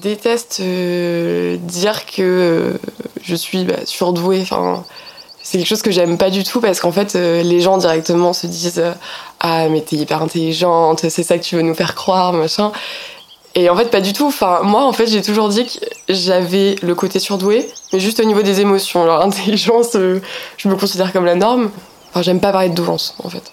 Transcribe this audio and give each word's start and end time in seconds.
Déteste 0.00 0.58
euh, 0.60 1.56
dire 1.58 2.06
que 2.06 2.22
euh, 2.22 2.78
je 3.22 3.34
suis 3.34 3.64
bah, 3.64 3.84
surdouée. 3.84 4.40
Enfin, 4.42 4.84
c'est 5.42 5.58
quelque 5.58 5.66
chose 5.66 5.82
que 5.82 5.90
j'aime 5.90 6.18
pas 6.18 6.30
du 6.30 6.44
tout 6.44 6.60
parce 6.60 6.80
qu'en 6.80 6.92
fait, 6.92 7.14
euh, 7.16 7.42
les 7.42 7.60
gens 7.60 7.78
directement 7.78 8.32
se 8.32 8.46
disent 8.46 8.82
Ah, 9.40 9.68
mais 9.68 9.82
t'es 9.82 9.96
hyper 9.96 10.22
intelligente, 10.22 11.04
c'est 11.08 11.22
ça 11.22 11.38
que 11.38 11.44
tu 11.44 11.56
veux 11.56 11.62
nous 11.62 11.74
faire 11.74 11.94
croire, 11.94 12.32
machin. 12.32 12.72
Et 13.54 13.68
en 13.68 13.76
fait, 13.76 13.90
pas 13.90 14.00
du 14.00 14.12
tout. 14.12 14.26
Enfin, 14.26 14.60
moi, 14.62 14.84
en 14.84 14.92
fait, 14.92 15.06
j'ai 15.06 15.22
toujours 15.22 15.48
dit 15.48 15.66
que 15.66 16.14
j'avais 16.14 16.76
le 16.82 16.94
côté 16.94 17.18
surdoué, 17.18 17.68
mais 17.92 18.00
juste 18.00 18.20
au 18.20 18.24
niveau 18.24 18.42
des 18.42 18.60
émotions. 18.60 19.02
Alors, 19.02 19.20
intelligence, 19.24 19.90
je 19.94 20.68
me 20.68 20.76
considère 20.76 21.12
comme 21.12 21.24
la 21.24 21.34
norme. 21.34 21.70
Enfin, 22.10 22.22
j'aime 22.22 22.40
pas 22.40 22.52
parler 22.52 22.70
de 22.70 22.74
douance, 22.74 23.14
en 23.22 23.28
fait. 23.28 23.52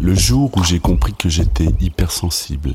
Le 0.00 0.14
jour 0.14 0.50
où 0.54 0.62
j'ai 0.62 0.80
compris 0.80 1.14
que 1.14 1.30
j'étais 1.30 1.68
hypersensible, 1.80 2.74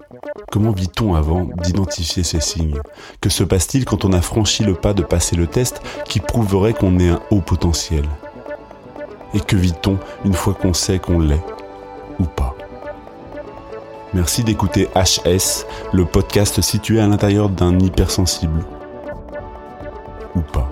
Comment 0.51 0.71
vit-on 0.71 1.15
avant 1.15 1.47
d'identifier 1.63 2.23
ces 2.23 2.41
signes? 2.41 2.75
Que 3.21 3.29
se 3.29 3.45
passe-t-il 3.45 3.85
quand 3.85 4.03
on 4.03 4.11
a 4.11 4.21
franchi 4.21 4.65
le 4.65 4.73
pas 4.73 4.93
de 4.93 5.01
passer 5.01 5.37
le 5.37 5.47
test 5.47 5.81
qui 6.03 6.19
prouverait 6.19 6.73
qu'on 6.73 6.99
est 6.99 7.07
un 7.07 7.21
haut 7.31 7.39
potentiel? 7.39 8.03
Et 9.33 9.39
que 9.39 9.55
vit-on 9.55 9.97
une 10.25 10.33
fois 10.33 10.53
qu'on 10.53 10.73
sait 10.73 10.99
qu'on 10.99 11.19
l'est 11.19 11.41
ou 12.19 12.25
pas? 12.25 12.53
Merci 14.13 14.43
d'écouter 14.43 14.89
HS, 14.93 15.65
le 15.93 16.03
podcast 16.03 16.59
situé 16.59 16.99
à 16.99 17.07
l'intérieur 17.07 17.47
d'un 17.47 17.79
hypersensible. 17.79 18.65
Ou 20.35 20.41
pas. 20.41 20.69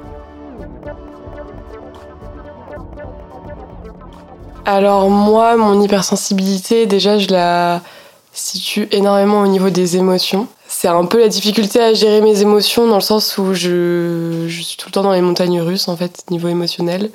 Alors 4.66 5.10
moi, 5.10 5.56
mon 5.56 5.82
hypersensibilité, 5.82 6.86
déjà, 6.86 7.18
je 7.18 7.30
la 7.30 7.82
situe 8.34 8.88
énormément 8.92 9.42
au 9.42 9.48
niveau 9.48 9.70
des 9.70 9.98
émotions. 9.98 10.48
C'est 10.68 10.88
un 10.88 11.06
peu 11.06 11.20
la 11.20 11.28
difficulté 11.28 11.80
à 11.80 11.94
gérer 11.94 12.22
mes 12.22 12.42
émotions 12.42 12.88
dans 12.88 12.96
le 12.96 13.02
sens 13.02 13.38
où 13.38 13.54
je, 13.54 14.46
je 14.48 14.62
suis 14.62 14.78
tout 14.78 14.88
le 14.88 14.92
temps 14.92 15.04
dans 15.04 15.14
les 15.14 15.22
montagnes 15.22 15.62
russes, 15.62 15.88
en 15.88 15.98
fait, 15.98 16.24
niveau 16.30 16.48
émotionnel. 16.48 17.10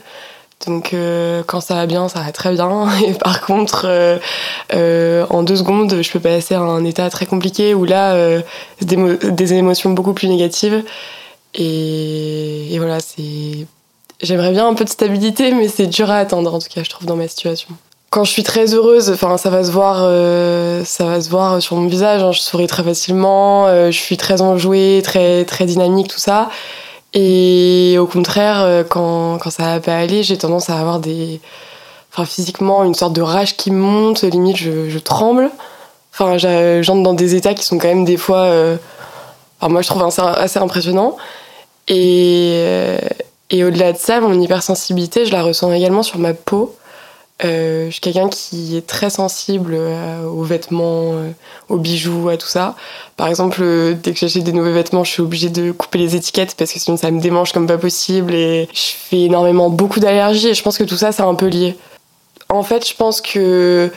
Donc 0.66 0.94
euh, 0.94 1.42
quand 1.46 1.60
ça 1.60 1.74
va 1.74 1.86
bien, 1.86 2.08
ça 2.08 2.20
va 2.20 2.32
très 2.32 2.52
bien. 2.52 2.88
Et 3.06 3.12
par 3.12 3.42
contre, 3.42 3.84
euh, 3.86 4.18
euh, 4.72 5.26
en 5.30 5.42
deux 5.42 5.56
secondes, 5.56 6.02
je 6.02 6.10
peux 6.10 6.20
passer 6.20 6.54
à 6.54 6.60
un 6.60 6.84
état 6.84 7.08
très 7.10 7.26
compliqué 7.26 7.74
où 7.74 7.84
là, 7.84 8.40
des, 8.80 8.96
des, 9.30 9.52
émotions 9.54 9.90
beaucoup 9.90 10.14
plus 10.14 10.28
négatives. 10.28 10.84
Et, 11.54 12.74
et 12.74 12.78
voilà, 12.78 13.00
c'est. 13.00 13.66
J'aimerais 14.22 14.52
bien 14.52 14.66
un 14.66 14.74
peu 14.74 14.84
de 14.84 14.88
stabilité, 14.88 15.52
mais 15.52 15.68
c'est 15.68 15.86
dur 15.86 16.10
à 16.10 16.16
attendre 16.16 16.54
en 16.54 16.58
tout 16.58 16.68
cas, 16.72 16.82
je 16.82 16.88
trouve, 16.88 17.06
dans 17.06 17.16
ma 17.16 17.28
situation 17.28 17.68
quand 18.14 18.22
je 18.22 18.30
suis 18.30 18.44
très 18.44 18.74
heureuse, 18.74 19.10
enfin 19.10 19.36
ça 19.38 19.50
va 19.50 19.64
se 19.64 19.72
voir, 19.72 20.02
euh, 20.02 20.84
ça 20.84 21.04
va 21.04 21.20
se 21.20 21.28
voir 21.28 21.60
sur 21.60 21.74
mon 21.74 21.88
visage. 21.88 22.22
Hein, 22.22 22.30
je 22.30 22.38
souris 22.38 22.68
très 22.68 22.84
facilement, 22.84 23.66
euh, 23.66 23.90
je 23.90 23.98
suis 23.98 24.16
très 24.16 24.40
enjouée, 24.40 25.02
très 25.02 25.44
très 25.44 25.64
dynamique, 25.64 26.06
tout 26.06 26.20
ça. 26.20 26.48
Et 27.12 27.96
au 27.98 28.06
contraire, 28.06 28.60
euh, 28.62 28.84
quand, 28.84 29.38
quand 29.38 29.50
ça 29.50 29.64
va 29.64 29.80
pas 29.80 29.96
aller, 29.96 30.22
j'ai 30.22 30.38
tendance 30.38 30.70
à 30.70 30.78
avoir 30.78 31.00
des, 31.00 31.40
enfin 32.12 32.24
physiquement 32.24 32.84
une 32.84 32.94
sorte 32.94 33.14
de 33.14 33.20
rage 33.20 33.56
qui 33.56 33.72
monte, 33.72 34.22
limite 34.22 34.58
je, 34.58 34.98
tremble. 35.00 35.50
Enfin, 36.12 36.38
j'entre 36.82 37.02
dans 37.02 37.14
des 37.14 37.34
états 37.34 37.54
qui 37.54 37.64
sont 37.64 37.78
quand 37.78 37.88
même 37.88 38.04
des 38.04 38.16
fois, 38.16 38.42
euh, 38.42 38.76
moi 39.60 39.82
je 39.82 39.88
trouve 39.88 40.04
assez, 40.04 40.22
assez 40.22 40.60
impressionnant. 40.60 41.16
Et 41.88 42.54
au-delà 43.52 43.92
de 43.92 43.98
ça, 43.98 44.20
mon 44.20 44.40
hypersensibilité, 44.40 45.26
je 45.26 45.32
la 45.32 45.42
ressens 45.42 45.72
également 45.72 46.04
sur 46.04 46.20
ma 46.20 46.32
peau. 46.32 46.76
Euh, 47.42 47.86
je 47.86 47.90
suis 47.90 48.00
quelqu'un 48.00 48.28
qui 48.28 48.76
est 48.76 48.86
très 48.86 49.10
sensible 49.10 49.72
euh, 49.74 50.24
aux 50.24 50.44
vêtements, 50.44 51.14
euh, 51.14 51.30
aux 51.68 51.78
bijoux, 51.78 52.28
à 52.28 52.36
tout 52.36 52.46
ça. 52.46 52.76
Par 53.16 53.26
exemple, 53.26 53.60
dès 54.00 54.12
que 54.12 54.18
j'achète 54.18 54.44
des 54.44 54.52
nouveaux 54.52 54.72
vêtements, 54.72 55.02
je 55.02 55.10
suis 55.10 55.22
obligée 55.22 55.50
de 55.50 55.72
couper 55.72 55.98
les 55.98 56.14
étiquettes 56.14 56.54
parce 56.56 56.72
que 56.72 56.78
sinon 56.78 56.96
ça 56.96 57.10
me 57.10 57.20
démange 57.20 57.52
comme 57.52 57.66
pas 57.66 57.78
possible 57.78 58.34
et 58.34 58.68
je 58.72 58.92
fais 58.96 59.22
énormément 59.22 59.68
beaucoup 59.68 59.98
d'allergies 59.98 60.48
et 60.48 60.54
je 60.54 60.62
pense 60.62 60.78
que 60.78 60.84
tout 60.84 60.96
ça 60.96 61.10
c'est 61.10 61.22
un 61.22 61.34
peu 61.34 61.46
lié. 61.46 61.76
En 62.50 62.62
fait, 62.62 62.88
je 62.88 62.94
pense 62.94 63.20
que 63.20 63.90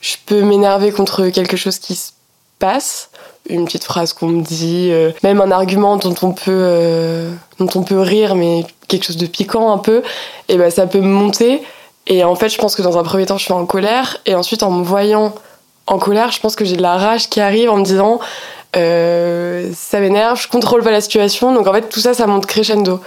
je 0.00 0.16
peux 0.26 0.42
m'énerver 0.42 0.92
contre 0.92 1.30
quelque 1.30 1.56
chose 1.56 1.80
qui 1.80 1.96
se 1.96 2.12
passe, 2.60 3.10
une 3.48 3.64
petite 3.64 3.84
phrase 3.84 4.12
qu'on 4.12 4.28
me 4.28 4.42
dit, 4.42 4.92
même 5.24 5.40
un 5.40 5.50
argument 5.50 5.96
dont 5.96 6.14
on 6.22 6.32
peut 6.32 7.28
dont 7.58 7.68
on 7.74 7.82
peut 7.82 7.98
rire 7.98 8.36
mais 8.36 8.64
quelque 8.86 9.06
chose 9.06 9.16
de 9.16 9.26
piquant 9.26 9.72
un 9.72 9.78
peu, 9.78 10.02
et 10.48 10.56
ben 10.56 10.70
ça 10.70 10.86
peut 10.86 11.00
me 11.00 11.08
monter 11.08 11.62
et 12.08 12.24
en 12.24 12.34
fait, 12.34 12.48
je 12.48 12.56
pense 12.58 12.74
que 12.74 12.80
dans 12.82 12.96
un 12.98 13.02
premier 13.02 13.26
temps, 13.26 13.36
je 13.36 13.44
suis 13.44 13.52
en 13.52 13.66
colère. 13.66 14.16
Et 14.24 14.34
ensuite, 14.34 14.62
en 14.62 14.70
me 14.70 14.82
voyant 14.82 15.34
en 15.86 15.98
colère, 15.98 16.32
je 16.32 16.40
pense 16.40 16.56
que 16.56 16.64
j'ai 16.64 16.76
de 16.76 16.82
la 16.82 16.96
rage 16.96 17.28
qui 17.28 17.40
arrive 17.40 17.70
en 17.70 17.76
me 17.76 17.84
disant 17.84 18.18
euh, 18.76 19.70
ça 19.74 20.00
m'énerve, 20.00 20.40
je 20.40 20.48
contrôle 20.48 20.82
pas 20.82 20.90
la 20.90 21.02
situation. 21.02 21.52
Donc 21.54 21.66
en 21.66 21.72
fait, 21.72 21.88
tout 21.90 22.00
ça, 22.00 22.14
ça 22.14 22.26
monte 22.26 22.46
crescendo. 22.46 23.00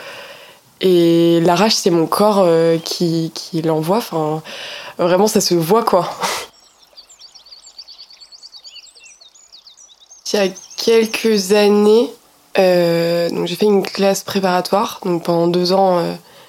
Et 0.81 1.41
la 1.41 1.55
rage, 1.55 1.75
c'est 1.75 1.89
mon 1.89 2.05
corps 2.05 2.43
euh, 2.45 2.77
qui, 2.83 3.31
qui 3.33 3.63
l'envoie. 3.63 3.97
Enfin, 3.97 4.43
vraiment, 4.99 5.27
ça 5.27 5.41
se 5.41 5.55
voit 5.55 5.83
quoi. 5.83 6.07
Il 10.33 10.39
y 10.39 10.43
a 10.43 10.47
quelques 10.77 11.51
années, 11.51 12.09
euh, 12.57 13.29
donc 13.31 13.47
j'ai 13.47 13.55
fait 13.55 13.65
une 13.65 13.83
classe 13.83 14.23
préparatoire. 14.23 15.01
Donc 15.03 15.23
pendant 15.23 15.47
deux 15.47 15.73
ans, 15.73 16.01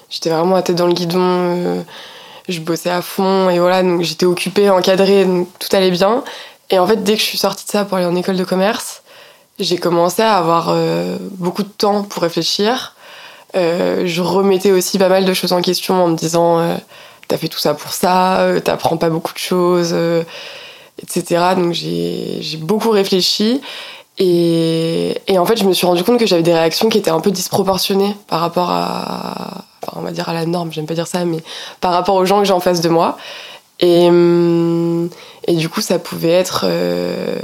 j'étais 0.09 0.31
vraiment 0.31 0.55
à 0.55 0.63
tête 0.63 0.77
dans 0.77 0.87
le 0.87 0.93
guidon 0.93 1.85
je 2.49 2.61
bossais 2.61 2.91
à 2.91 3.03
fond 3.03 3.51
et 3.51 3.59
voilà, 3.59 3.83
donc 3.83 4.03
j'étais 4.03 4.27
occupée, 4.27 4.71
encadrée, 4.71 5.25
donc 5.25 5.49
tout 5.59 5.75
allait 5.75 5.91
bien. 5.91 6.25
Et 6.71 6.79
en 6.79 6.87
fait, 6.87 7.03
dès 7.03 7.15
que 7.15 7.21
je 7.21 7.25
suis 7.25 7.39
sortie 7.39 7.67
de 7.67 7.71
ça 7.71 7.85
pour 7.85 7.99
aller 7.99 8.07
en 8.07 8.17
école 8.17 8.37
de 8.37 8.45
commerce, 8.45 9.03
j'ai 9.59 9.77
commencé 9.77 10.23
à 10.23 10.37
avoir 10.37 10.71
euh, 10.71 11.19
beaucoup 11.33 11.63
de 11.63 11.69
temps 11.69 12.03
pour 12.03 12.23
réfléchir. 12.23 12.97
Euh, 13.55 14.05
je 14.07 14.23
remettais 14.23 14.73
aussi 14.73 14.99
pas 14.99 15.09
mal 15.09 15.25
de 15.25 15.35
choses 15.35 15.53
en 15.53 15.61
question 15.61 16.03
en 16.03 16.09
me 16.09 16.17
disant 16.17 16.59
euh, 16.59 16.75
t'as 17.29 17.37
fait 17.37 17.49
tout 17.49 17.59
ça 17.59 17.75
pour 17.75 17.93
ça, 17.93 18.47
t'apprends 18.65 18.97
pas 18.97 19.11
beaucoup 19.11 19.35
de 19.35 19.39
choses, 19.39 19.95
etc. 21.03 21.55
Donc 21.57 21.73
j'ai 21.73 22.57
beaucoup 22.59 22.91
réfléchi. 22.91 23.61
Et, 24.19 25.17
et, 25.27 25.39
en 25.39 25.47
fait, 25.47 25.57
je 25.57 25.65
me 25.65 25.73
suis 25.73 25.87
rendu 25.87 26.05
compte 26.05 26.21
que 26.21 26.27
j'avais 26.27 26.43
des 26.43 26.53
réactions 26.53 26.91
qui 26.91 26.99
étaient 26.99 27.11
un 27.11 27.21
peu 27.21 27.31
disproportionnées 27.31 28.15
par 28.29 28.41
rapport 28.41 28.71
à, 28.71 29.65
enfin, 29.83 29.99
on 30.01 30.03
va 30.03 30.11
dire 30.11 30.29
à 30.29 30.35
la 30.35 30.47
norme, 30.47 30.73
j'aime 30.73 30.87
pas 30.87 30.95
dire 30.95 31.07
ça, 31.07 31.25
mais 31.25 31.39
par 31.81 31.93
rapport 31.93 32.15
aux 32.15 32.25
gens 32.25 32.41
que 32.41 32.45
j'ai 32.45 32.53
en 32.53 32.61
face 32.61 32.81
de 32.81 32.89
moi. 32.89 33.17
Et, 33.81 34.07
et 35.49 35.57
du 35.57 35.69
coup, 35.69 35.81
ça 35.81 35.99
pouvait 35.99 36.31
être 36.31 36.65
euh, 36.69 37.39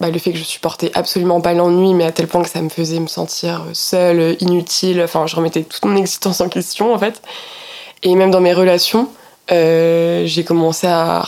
bah, 0.00 0.10
le 0.10 0.18
fait 0.18 0.32
que 0.32 0.38
je 0.38 0.44
supportais 0.44 0.90
absolument 0.94 1.40
pas 1.40 1.54
l'ennui, 1.54 1.94
mais 1.94 2.04
à 2.04 2.12
tel 2.12 2.26
point 2.26 2.42
que 2.42 2.50
ça 2.50 2.60
me 2.60 2.68
faisait 2.68 2.98
me 2.98 3.06
sentir 3.06 3.64
seule, 3.72 4.36
inutile. 4.40 5.00
Enfin, 5.02 5.26
je 5.26 5.36
remettais 5.36 5.62
toute 5.62 5.84
mon 5.84 5.96
existence 5.96 6.40
en 6.40 6.48
question, 6.48 6.92
en 6.92 6.98
fait. 6.98 7.22
Et 8.02 8.14
même 8.16 8.32
dans 8.32 8.40
mes 8.40 8.52
relations, 8.52 9.08
euh, 9.52 10.22
j'ai 10.26 10.42
commencé 10.42 10.88
à, 10.88 11.22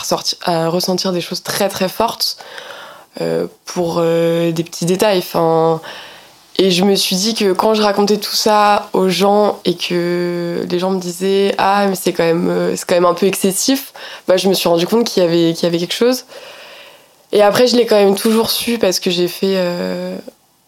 ressentir 0.69 1.13
des 1.13 1.21
choses 1.21 1.43
très 1.43 1.69
très 1.69 1.89
fortes 1.89 2.39
euh, 3.21 3.47
pour 3.67 4.01
des 4.01 4.65
petits 4.65 4.85
détails. 4.85 5.19
Enfin, 5.19 5.81
et 6.59 6.71
je 6.71 6.85
me 6.85 6.95
suis 6.95 7.17
dit 7.17 7.35
que 7.35 7.53
quand 7.53 7.75
je 7.75 7.83
racontais 7.83 8.17
tout 8.17 8.35
ça 8.35 8.89
aux 8.95 9.09
gens 9.09 9.61
et 9.65 9.75
que 9.75 10.67
les 10.69 10.79
gens 10.79 10.91
me 10.91 11.01
disaient 11.01 11.55
ah 11.59 11.87
mais 11.87 11.97
c'est 11.97 12.13
quand 12.13 12.25
même 12.25 12.49
euh, 12.49 12.77
c'est 12.77 12.87
quand 12.87 12.95
même 12.95 13.05
un 13.05 13.15
peu 13.15 13.27
excessif, 13.27 13.93
bah 14.27 14.37
je 14.37 14.49
me 14.49 14.55
suis 14.55 14.69
rendu 14.69 14.87
compte 14.87 15.07
qu'il 15.07 15.23
y 15.23 15.27
avait 15.27 15.53
qu'il 15.53 15.65
y 15.65 15.67
avait 15.67 15.79
quelque 15.79 15.95
chose. 15.95 16.25
Et 17.33 17.43
après 17.43 17.67
je 17.67 17.77
l'ai 17.77 17.85
quand 17.85 17.97
même 17.97 18.15
toujours 18.15 18.51
su 18.51 18.79
parce 18.79 19.01
que 19.01 19.11
j'ai 19.11 19.29
fait 19.29 19.55
euh... 19.57 20.17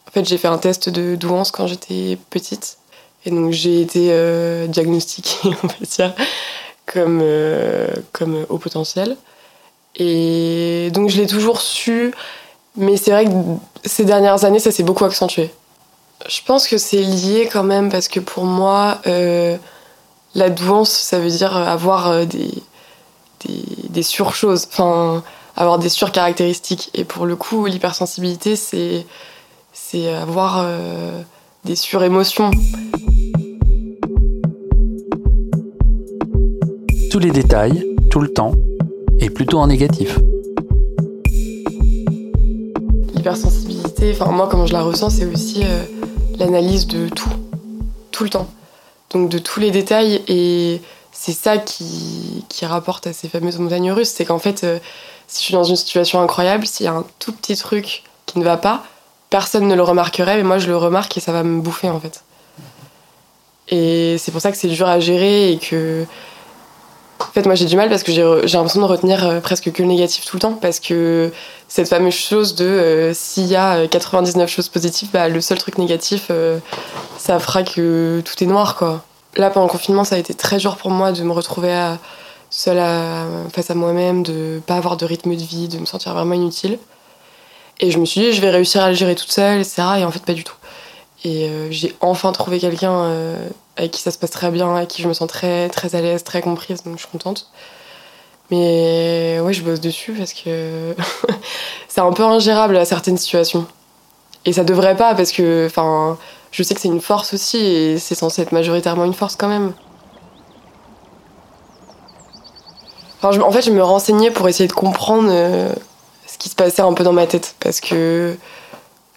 en 0.08 0.10
fait, 0.12 0.26
j'ai 0.28 0.38
fait 0.38 0.48
un 0.48 0.58
test 0.58 0.90
de 0.90 1.16
douance 1.16 1.50
quand 1.50 1.66
j'étais 1.66 2.18
petite. 2.30 2.76
Et 3.26 3.30
donc, 3.30 3.52
j'ai 3.52 3.82
été 3.82 4.08
euh, 4.10 4.66
diagnostiquée, 4.68 5.50
on 5.62 5.66
va 5.66 5.74
dire, 5.82 6.14
comme, 6.86 7.22
comme 8.12 8.46
haut 8.48 8.58
potentiel. 8.58 9.16
Et 9.96 10.90
donc, 10.92 11.10
je 11.10 11.20
l'ai 11.20 11.26
toujours 11.26 11.60
su. 11.60 12.14
Mais 12.76 12.96
c'est 12.96 13.10
vrai 13.10 13.24
que 13.24 13.30
ces 13.84 14.04
dernières 14.04 14.44
années, 14.44 14.60
ça 14.60 14.70
s'est 14.70 14.84
beaucoup 14.84 15.04
accentué. 15.04 15.50
Je 16.28 16.40
pense 16.44 16.68
que 16.68 16.76
c'est 16.76 17.00
lié 17.00 17.48
quand 17.50 17.64
même 17.64 17.90
parce 17.90 18.06
que 18.06 18.20
pour 18.20 18.44
moi, 18.44 19.00
euh, 19.06 19.56
la 20.34 20.50
douance, 20.50 20.90
ça 20.90 21.18
veut 21.18 21.30
dire 21.30 21.56
avoir 21.56 22.26
des, 22.26 22.52
des, 23.46 23.62
des 23.88 24.02
surchoses, 24.02 24.68
enfin, 24.70 25.24
avoir 25.56 25.78
des 25.78 25.88
surcaractéristiques. 25.88 26.90
Et 26.92 27.04
pour 27.04 27.24
le 27.24 27.34
coup, 27.34 27.64
l'hypersensibilité, 27.64 28.56
c'est 28.56 29.06
c'est 29.72 30.12
avoir 30.12 30.58
euh, 30.62 31.22
des 31.64 31.76
surémotions. 31.76 32.50
Tous 37.10 37.18
les 37.18 37.30
détails, 37.30 37.86
tout 38.10 38.20
le 38.20 38.28
temps, 38.28 38.52
et 39.18 39.30
plutôt 39.30 39.58
en 39.58 39.66
négatif. 39.66 40.18
L'hypersensibilité, 43.14 44.12
enfin 44.12 44.30
moi 44.30 44.46
comme 44.48 44.66
je 44.66 44.74
la 44.74 44.82
ressens, 44.82 45.08
c'est 45.08 45.24
aussi 45.24 45.62
euh, 45.64 45.84
l'analyse 46.38 46.86
de 46.86 47.08
tout, 47.08 47.30
tout 48.10 48.24
le 48.24 48.30
temps. 48.30 48.48
Donc 49.10 49.28
de 49.28 49.38
tous 49.38 49.60
les 49.60 49.70
détails 49.70 50.22
et 50.28 50.80
c'est 51.12 51.32
ça 51.32 51.58
qui, 51.58 52.44
qui, 52.48 52.66
rapporte 52.66 53.06
à 53.06 53.12
ces 53.12 53.28
fameuses 53.28 53.58
montagnes 53.58 53.90
russes, 53.90 54.10
c'est 54.10 54.24
qu'en 54.24 54.38
fait, 54.38 54.64
euh, 54.64 54.78
si 55.26 55.40
je 55.40 55.44
suis 55.46 55.54
dans 55.54 55.64
une 55.64 55.76
situation 55.76 56.20
incroyable, 56.20 56.66
s'il 56.66 56.84
y 56.84 56.88
a 56.88 56.92
un 56.92 57.04
tout 57.18 57.32
petit 57.32 57.56
truc 57.56 58.04
qui 58.26 58.38
ne 58.38 58.44
va 58.44 58.56
pas, 58.56 58.84
personne 59.30 59.66
ne 59.66 59.74
le 59.74 59.82
remarquerait, 59.82 60.36
mais 60.36 60.42
moi 60.42 60.58
je 60.58 60.68
le 60.68 60.76
remarque 60.76 61.16
et 61.16 61.20
ça 61.20 61.32
va 61.32 61.42
me 61.42 61.60
bouffer 61.60 61.88
en 61.88 62.00
fait. 62.00 62.22
Et 63.68 64.16
c'est 64.18 64.32
pour 64.32 64.40
ça 64.40 64.50
que 64.50 64.56
c'est 64.56 64.68
dur 64.68 64.88
à 64.88 65.00
gérer 65.00 65.52
et 65.52 65.58
que. 65.58 66.04
En 67.20 67.32
fait, 67.32 67.44
moi 67.46 67.54
j'ai 67.54 67.66
du 67.66 67.76
mal 67.76 67.88
parce 67.88 68.02
que 68.02 68.12
j'ai 68.12 68.22
l'impression 68.22 68.80
de 68.80 68.86
retenir 68.86 69.26
euh, 69.26 69.40
presque 69.40 69.72
que 69.72 69.82
le 69.82 69.88
négatif 69.88 70.24
tout 70.24 70.36
le 70.36 70.40
temps. 70.40 70.54
Parce 70.54 70.80
que 70.80 71.32
cette 71.68 71.88
fameuse 71.88 72.14
chose 72.14 72.54
de 72.54 72.64
euh, 72.64 73.14
s'il 73.14 73.46
y 73.46 73.56
a 73.56 73.86
99 73.86 74.50
choses 74.50 74.68
positives, 74.68 75.10
bah, 75.12 75.28
le 75.28 75.40
seul 75.40 75.58
truc 75.58 75.78
négatif, 75.78 76.26
euh, 76.30 76.58
ça 77.18 77.38
fera 77.38 77.62
que 77.62 78.22
tout 78.24 78.42
est 78.42 78.46
noir 78.46 78.76
quoi. 78.76 79.04
Là 79.36 79.50
pendant 79.50 79.66
le 79.66 79.70
confinement, 79.70 80.04
ça 80.04 80.16
a 80.16 80.18
été 80.18 80.34
très 80.34 80.56
dur 80.58 80.76
pour 80.76 80.90
moi 80.90 81.12
de 81.12 81.22
me 81.22 81.32
retrouver 81.32 81.72
à, 81.72 81.98
seule 82.50 82.82
face 83.52 83.70
à 83.70 83.74
moi-même, 83.74 84.22
de 84.22 84.60
pas 84.66 84.76
avoir 84.76 84.96
de 84.96 85.04
rythme 85.04 85.36
de 85.36 85.42
vie, 85.42 85.68
de 85.68 85.78
me 85.78 85.86
sentir 85.86 86.14
vraiment 86.14 86.34
inutile. 86.34 86.78
Et 87.80 87.90
je 87.90 87.98
me 87.98 88.04
suis 88.04 88.20
dit, 88.20 88.32
je 88.32 88.40
vais 88.40 88.50
réussir 88.50 88.82
à 88.82 88.88
le 88.88 88.94
gérer 88.94 89.14
toute 89.14 89.30
seule, 89.30 89.60
etc. 89.60 89.82
Et 89.98 90.04
en 90.04 90.10
fait, 90.10 90.24
pas 90.24 90.32
du 90.32 90.44
tout. 90.44 90.56
Et 91.24 91.48
euh, 91.48 91.68
j'ai 91.70 91.94
enfin 92.00 92.32
trouvé 92.32 92.58
quelqu'un 92.58 92.92
euh, 92.92 93.48
avec 93.76 93.92
qui 93.92 94.00
ça 94.00 94.10
se 94.10 94.18
passe 94.18 94.30
très 94.30 94.50
bien, 94.50 94.74
avec 94.74 94.88
qui 94.88 95.02
je 95.02 95.08
me 95.08 95.12
sens 95.12 95.28
très, 95.28 95.68
très 95.68 95.94
à 95.94 96.00
l'aise, 96.00 96.24
très 96.24 96.40
comprise, 96.42 96.82
donc 96.82 96.94
je 96.94 97.00
suis 97.00 97.10
contente. 97.10 97.50
Mais 98.50 99.40
ouais, 99.42 99.52
je 99.52 99.62
bosse 99.62 99.80
dessus 99.80 100.12
parce 100.12 100.32
que 100.32 100.94
c'est 101.88 102.00
un 102.00 102.12
peu 102.12 102.24
ingérable 102.24 102.76
à 102.76 102.84
certaines 102.84 103.18
situations. 103.18 103.66
Et 104.44 104.52
ça 104.52 104.64
devrait 104.64 104.96
pas 104.96 105.14
parce 105.14 105.32
que, 105.32 105.66
enfin, 105.66 106.16
je 106.50 106.62
sais 106.62 106.74
que 106.74 106.80
c'est 106.80 106.88
une 106.88 107.00
force 107.00 107.34
aussi 107.34 107.58
et 107.58 107.98
c'est 107.98 108.14
censé 108.14 108.42
être 108.42 108.52
majoritairement 108.52 109.04
une 109.04 109.14
force 109.14 109.36
quand 109.36 109.48
même. 109.48 109.72
En 113.22 113.50
fait, 113.50 113.62
je 113.62 113.70
me 113.70 113.82
renseignais 113.82 114.30
pour 114.30 114.48
essayer 114.48 114.68
de 114.68 114.72
comprendre 114.72 115.28
euh, 115.30 115.72
ce 116.26 116.38
qui 116.38 116.48
se 116.48 116.54
passait 116.54 116.82
un 116.82 116.92
peu 116.92 117.02
dans 117.02 117.12
ma 117.12 117.26
tête 117.26 117.56
parce 117.58 117.80
que 117.80 118.36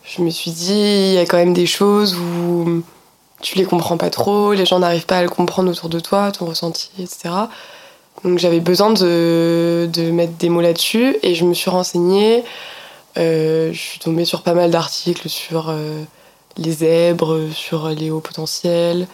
je 0.04 0.22
me 0.24 0.30
suis 0.32 0.52
dit 0.52 0.74
il 0.74 1.14
y 1.14 1.18
a 1.20 1.26
quand 1.26 1.38
même 1.38 1.54
des 1.54 1.68
choses 1.68 2.16
où 2.16 2.82
tu 3.42 3.58
les 3.58 3.66
comprends 3.66 3.98
pas 3.98 4.10
trop, 4.10 4.54
les 4.54 4.66
gens 4.66 4.80
n'arrivent 4.80 5.06
pas 5.06 5.20
à 5.20 5.22
le 5.22 5.30
comprendre 5.30 5.70
autour 5.70 5.90
de 5.90 6.00
toi, 6.00 6.32
ton 6.32 6.46
ressenti, 6.46 6.90
etc. 7.00 7.30
Donc 8.24 8.38
j'avais 8.38 8.60
besoin 8.60 8.92
de, 8.92 9.90
mettre 10.12 10.34
des 10.34 10.50
mots 10.50 10.62
là-dessus 10.62 11.18
et 11.24 11.34
je 11.34 11.44
me 11.46 11.54
suis 11.54 11.70
renseignée. 11.70 12.44
Euh, 13.18 13.74
je 13.74 13.80
suis 13.80 14.00
tombée 14.00 14.26
sur 14.26 14.42
pas 14.42 14.54
mal 14.54 14.72
d'articles 14.72 15.28
sur 15.28 15.70
euh, 15.70 16.04
les 16.58 16.72
zèbres, 16.72 17.50
sur 17.54 17.90
les 17.90 18.12
hauts 18.12 18.20
potentiels 18.20 19.08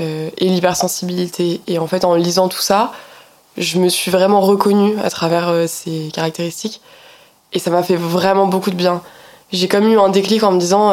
euh, 0.00 0.28
et 0.36 0.48
l'hypersensibilité. 0.48 1.62
Et 1.66 1.78
en 1.78 1.86
fait, 1.86 2.04
en 2.04 2.14
lisant 2.14 2.48
tout 2.48 2.60
ça, 2.60 2.92
je 3.56 3.78
me 3.78 3.88
suis 3.88 4.10
vraiment 4.10 4.40
reconnue 4.40 4.98
à 5.02 5.08
travers 5.08 5.68
ces 5.68 6.10
caractéristiques. 6.12 6.80
Et 7.54 7.58
ça 7.58 7.70
m'a 7.70 7.82
fait 7.82 7.96
vraiment 7.96 8.46
beaucoup 8.46 8.70
de 8.70 8.76
bien. 8.76 9.02
J'ai 9.50 9.68
comme 9.68 9.90
eu 9.90 9.98
un 9.98 10.08
déclic 10.08 10.42
en 10.42 10.52
me 10.52 10.58
disant 10.58 10.90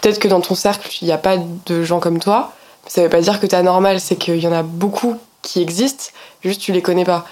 peut-être 0.00 0.18
que 0.18 0.26
dans 0.26 0.40
ton 0.40 0.56
cercle, 0.56 0.88
il 1.00 1.04
n'y 1.04 1.12
a 1.12 1.18
pas 1.18 1.36
de 1.38 1.84
gens 1.84 2.00
comme 2.00 2.18
toi. 2.18 2.52
Ça 2.86 3.00
ne 3.00 3.06
veut 3.06 3.10
pas 3.10 3.20
dire 3.20 3.38
que 3.38 3.46
tu 3.46 3.54
es 3.54 3.58
anormal, 3.58 4.00
c'est 4.00 4.16
qu'il 4.16 4.38
y 4.38 4.48
en 4.48 4.52
a 4.52 4.64
beaucoup 4.64 5.16
qui 5.44 5.62
existent, 5.62 6.06
juste 6.42 6.60
tu 6.60 6.72
les 6.72 6.82
connais 6.82 7.04
pas. 7.04 7.24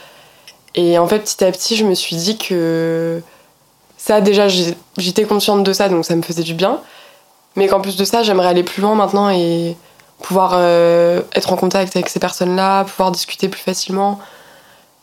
Et 0.74 0.98
en 0.98 1.06
fait, 1.06 1.20
petit 1.20 1.44
à 1.44 1.50
petit, 1.50 1.76
je 1.76 1.84
me 1.84 1.94
suis 1.94 2.16
dit 2.16 2.38
que 2.38 3.20
ça, 3.96 4.20
déjà, 4.20 4.48
j'étais 4.96 5.24
consciente 5.24 5.64
de 5.64 5.72
ça, 5.72 5.88
donc 5.88 6.04
ça 6.04 6.14
me 6.16 6.22
faisait 6.22 6.42
du 6.42 6.54
bien. 6.54 6.80
Mais 7.56 7.66
qu'en 7.66 7.80
plus 7.80 7.96
de 7.96 8.04
ça, 8.04 8.22
j'aimerais 8.22 8.48
aller 8.48 8.62
plus 8.62 8.80
loin 8.80 8.94
maintenant 8.94 9.28
et 9.30 9.76
pouvoir 10.22 10.52
euh, 10.54 11.20
être 11.34 11.52
en 11.52 11.56
contact 11.56 11.94
avec 11.96 12.08
ces 12.08 12.20
personnes-là, 12.20 12.84
pouvoir 12.84 13.10
discuter 13.10 13.48
plus 13.48 13.60
facilement, 13.60 14.18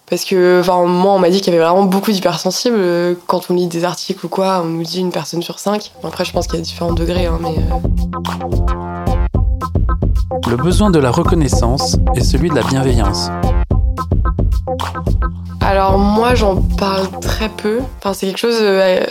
parce 0.10 0.26
que, 0.26 0.60
enfin, 0.62 0.86
moi, 0.86 1.14
on 1.14 1.20
m'a 1.20 1.30
dit 1.30 1.40
qu'il 1.40 1.54
y 1.54 1.56
avait 1.56 1.64
vraiment 1.64 1.84
beaucoup 1.84 2.12
d'hypersensibles. 2.12 3.16
Quand 3.28 3.52
on 3.52 3.54
lit 3.54 3.68
des 3.68 3.86
articles 3.86 4.26
ou 4.26 4.30
quoi, 4.30 4.62
on 4.64 4.66
nous 4.66 4.84
dit 4.84 5.00
une 5.00 5.12
personne 5.12 5.44
sur 5.44 5.60
cinq. 5.60 5.92
Après, 6.04 6.26
je 6.26 6.32
pense 6.32 6.48
qu'il 6.48 6.56
y 6.56 6.62
a 6.62 6.64
différents 6.64 6.94
degrés, 6.94 7.28
hein, 7.28 7.38
mais. 7.40 7.50
Euh. 7.50 7.76
Le 10.48 10.56
besoin 10.56 10.90
de 10.92 11.00
la 11.00 11.12
reconnaissance 11.12 11.98
est 12.16 12.24
celui 12.24 12.50
de 12.50 12.56
la 12.56 12.64
bienveillance. 12.64 13.30
Alors, 15.62 15.98
moi, 15.98 16.36
j'en 16.36 16.62
parle 16.62 17.08
très 17.20 17.50
peu. 17.50 17.80
Enfin, 17.98 18.14
c'est 18.14 18.28
quelque 18.28 18.38
chose. 18.38 18.58
Euh, 18.60 19.06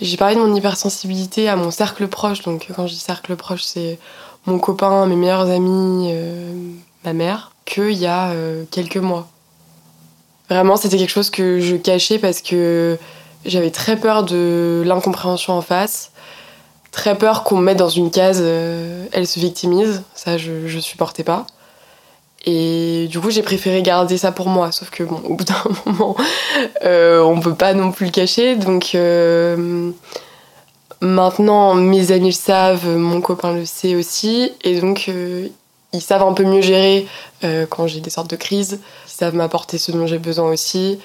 j'ai 0.00 0.16
parlé 0.16 0.34
de 0.34 0.40
mon 0.40 0.54
hypersensibilité 0.54 1.48
à 1.48 1.56
mon 1.56 1.70
cercle 1.70 2.08
proche. 2.08 2.42
Donc, 2.42 2.68
quand 2.74 2.86
je 2.86 2.92
dis 2.92 2.98
cercle 2.98 3.36
proche, 3.36 3.62
c'est 3.62 3.98
mon 4.46 4.58
copain, 4.58 5.06
mes 5.06 5.16
meilleurs 5.16 5.48
amis, 5.50 6.10
euh, 6.12 6.52
ma 7.04 7.12
mère, 7.12 7.52
qu'il 7.64 7.92
y 7.92 8.06
a 8.06 8.32
quelques 8.70 8.96
mois. 8.96 9.28
Vraiment, 10.50 10.76
c'était 10.76 10.98
quelque 10.98 11.10
chose 11.10 11.30
que 11.30 11.60
je 11.60 11.76
cachais 11.76 12.18
parce 12.18 12.42
que 12.42 12.98
j'avais 13.44 13.70
très 13.70 13.96
peur 13.96 14.24
de 14.24 14.82
l'incompréhension 14.84 15.54
en 15.54 15.62
face, 15.62 16.10
très 16.92 17.16
peur 17.16 17.44
qu'on 17.44 17.56
me 17.56 17.62
mette 17.62 17.78
dans 17.78 17.88
une 17.88 18.10
case, 18.10 18.40
euh, 18.40 19.06
elle 19.12 19.26
se 19.26 19.38
victimise, 19.38 20.02
ça 20.14 20.38
je, 20.38 20.66
je 20.66 20.78
supportais 20.78 21.24
pas. 21.24 21.46
Et 22.46 23.06
du 23.10 23.20
coup, 23.20 23.30
j'ai 23.30 23.42
préféré 23.42 23.82
garder 23.82 24.16
ça 24.16 24.32
pour 24.32 24.48
moi. 24.48 24.72
Sauf 24.72 24.88
que, 24.88 25.02
bon, 25.02 25.20
au 25.24 25.34
bout 25.34 25.44
d'un 25.44 25.62
moment, 25.86 26.16
euh, 26.84 27.20
on 27.20 27.38
peut 27.38 27.54
pas 27.54 27.74
non 27.74 27.92
plus 27.92 28.06
le 28.06 28.12
cacher. 28.12 28.56
Donc, 28.56 28.94
euh, 28.94 29.90
maintenant, 31.02 31.74
mes 31.74 32.12
amis 32.12 32.28
le 32.28 32.34
savent, 32.34 32.88
mon 32.88 33.20
copain 33.20 33.52
le 33.52 33.66
sait 33.66 33.94
aussi. 33.94 34.52
Et 34.64 34.80
donc, 34.80 35.10
ils 35.92 36.00
savent 36.00 36.22
un 36.22 36.32
peu 36.32 36.44
mieux 36.44 36.62
gérer 36.62 37.06
quand 37.68 37.86
j'ai 37.86 38.00
des 38.00 38.08
sortes 38.08 38.30
de 38.30 38.36
crises. 38.36 38.80
Ils 39.06 39.10
savent 39.12 39.34
m'apporter 39.34 39.76
ce 39.76 39.92
dont 39.92 40.06
j'ai 40.06 40.18
besoin 40.18 40.50
aussi. 40.50 40.98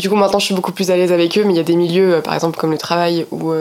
Du 0.00 0.10
coup, 0.10 0.16
maintenant, 0.16 0.40
je 0.40 0.46
suis 0.46 0.56
beaucoup 0.56 0.72
plus 0.72 0.90
à 0.90 0.96
l'aise 0.96 1.12
avec 1.12 1.38
eux, 1.38 1.44
mais 1.44 1.52
il 1.52 1.56
y 1.56 1.60
a 1.60 1.64
des 1.64 1.76
milieux, 1.76 2.20
par 2.20 2.34
exemple 2.34 2.58
comme 2.58 2.72
le 2.72 2.78
travail, 2.78 3.26
où, 3.30 3.52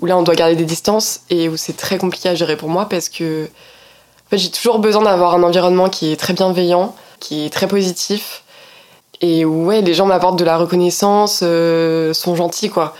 où 0.00 0.06
là, 0.06 0.16
on 0.16 0.22
doit 0.22 0.34
garder 0.34 0.56
des 0.56 0.64
distances 0.64 1.20
et 1.30 1.48
où 1.48 1.56
c'est 1.56 1.76
très 1.76 1.98
compliqué 1.98 2.28
à 2.28 2.34
gérer 2.34 2.56
pour 2.56 2.68
moi 2.68 2.88
parce 2.88 3.08
que 3.08 3.48
j'ai 4.32 4.50
toujours 4.50 4.78
besoin 4.78 5.02
d'avoir 5.02 5.34
un 5.34 5.42
environnement 5.42 5.88
qui 5.88 6.10
est 6.10 6.16
très 6.16 6.32
bienveillant, 6.32 6.94
qui 7.20 7.46
est 7.46 7.50
très 7.50 7.68
positif 7.68 8.42
et 9.20 9.44
où 9.44 9.66
ouais, 9.66 9.80
les 9.80 9.94
gens 9.94 10.06
m'apportent 10.06 10.38
de 10.38 10.44
la 10.44 10.56
reconnaissance, 10.56 11.38
sont 11.38 12.34
gentils, 12.34 12.68
quoi. 12.68 12.94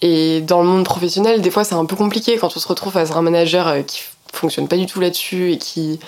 Et 0.00 0.42
dans 0.42 0.60
le 0.60 0.68
monde 0.68 0.84
professionnel, 0.84 1.40
des 1.40 1.50
fois, 1.50 1.64
c'est 1.64 1.74
un 1.74 1.86
peu 1.86 1.96
compliqué 1.96 2.36
quand 2.36 2.54
on 2.54 2.60
se 2.60 2.68
retrouve 2.68 2.92
face 2.92 3.10
à 3.12 3.16
un 3.16 3.22
manager 3.22 3.74
qui 3.86 4.02
fonctionne 4.32 4.68
pas 4.68 4.76
du 4.76 4.86
tout 4.86 5.00
là-dessus 5.00 5.52
et 5.52 5.58
qui, 5.58 5.98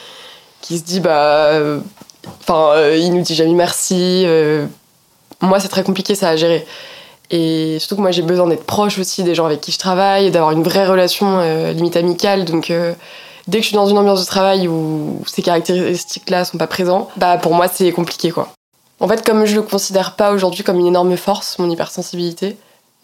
qui 0.61 0.79
se 0.79 0.85
dit 0.85 1.01
bah 1.01 1.53
enfin 2.41 2.77
euh, 2.77 2.97
il 2.97 3.13
nous 3.13 3.23
dit 3.23 3.35
jamais 3.35 3.53
merci 3.53 4.25
euh, 4.27 4.67
moi 5.41 5.61
c'est 5.61 5.69
très 5.69 5.85
compliqué 5.85 6.15
ça 6.15 6.31
à 6.31 6.37
gérer 6.37 6.67
et 7.31 7.79
surtout 7.79 7.97
que 7.97 8.01
moi 8.01 8.11
j'ai 8.11 8.23
besoin 8.23 8.47
d'être 8.47 8.65
proche 8.65 8.99
aussi 8.99 9.23
des 9.23 9.35
gens 9.35 9.47
avec 9.47 9.61
qui 9.61 9.73
je 9.73 9.79
travaille 9.79 10.31
d'avoir 10.31 10.53
une 10.53 10.63
vraie 10.63 10.87
relation 10.87 11.39
euh, 11.39 11.73
limite 11.73 11.97
amicale. 11.97 12.45
Donc 12.45 12.73
dès 13.47 13.59
que 13.59 13.63
je 13.63 13.69
suis 13.69 13.77
dans 13.77 13.87
une 13.87 13.99
ambiance 13.99 14.21
de 14.21 14.27
travail 14.27 14.69
où 14.69 15.23
ces 15.27 15.43
caractéristiques 15.43 16.31
là 16.31 16.45
sont 16.45 16.59
pas 16.59 16.67
présents 16.67 17.09
bah 17.17 17.39
pour 17.39 17.55
moi 17.55 17.69
c'est 17.69 17.93
compliqué 17.93 18.31
quoi. 18.31 18.49
En 19.01 19.09
fait 19.09 19.25
comme 19.25 19.45
je 19.45 19.55
le 19.57 19.63
considère 19.63 20.17
pas 20.17 20.33
aujourd'hui 20.33 20.65
comme 20.65 20.79
une 20.79 20.87
énorme 20.87 21.17
force 21.17 21.59
mon 21.59 21.71
hypersensibilité 21.71 22.57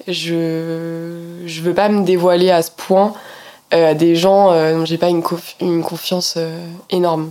je 0.08 1.42
je 1.46 1.60
veux 1.62 1.74
pas 1.74 1.88
me 1.88 2.04
dévoiler 2.04 2.50
à 2.50 2.62
ce 2.62 2.70
point 2.70 3.12
euh, 3.72 3.92
à 3.92 3.94
des 3.94 4.16
gens 4.16 4.52
euh, 4.52 4.74
dont 4.74 4.84
j'ai 4.84 4.98
pas 4.98 5.08
une, 5.08 5.22
une 5.62 5.82
confiance 5.82 6.34
euh, 6.36 6.66
énorme. 6.90 7.30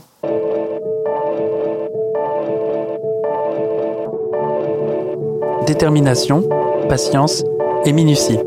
Détermination, 5.68 6.50
patience 6.92 7.44
et 7.86 7.94
minutie. 7.94 8.38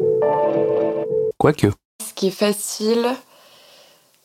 Quoique. 1.38 1.68
Ce 2.06 2.12
qui 2.14 2.26
est 2.26 2.30
facile, 2.30 3.06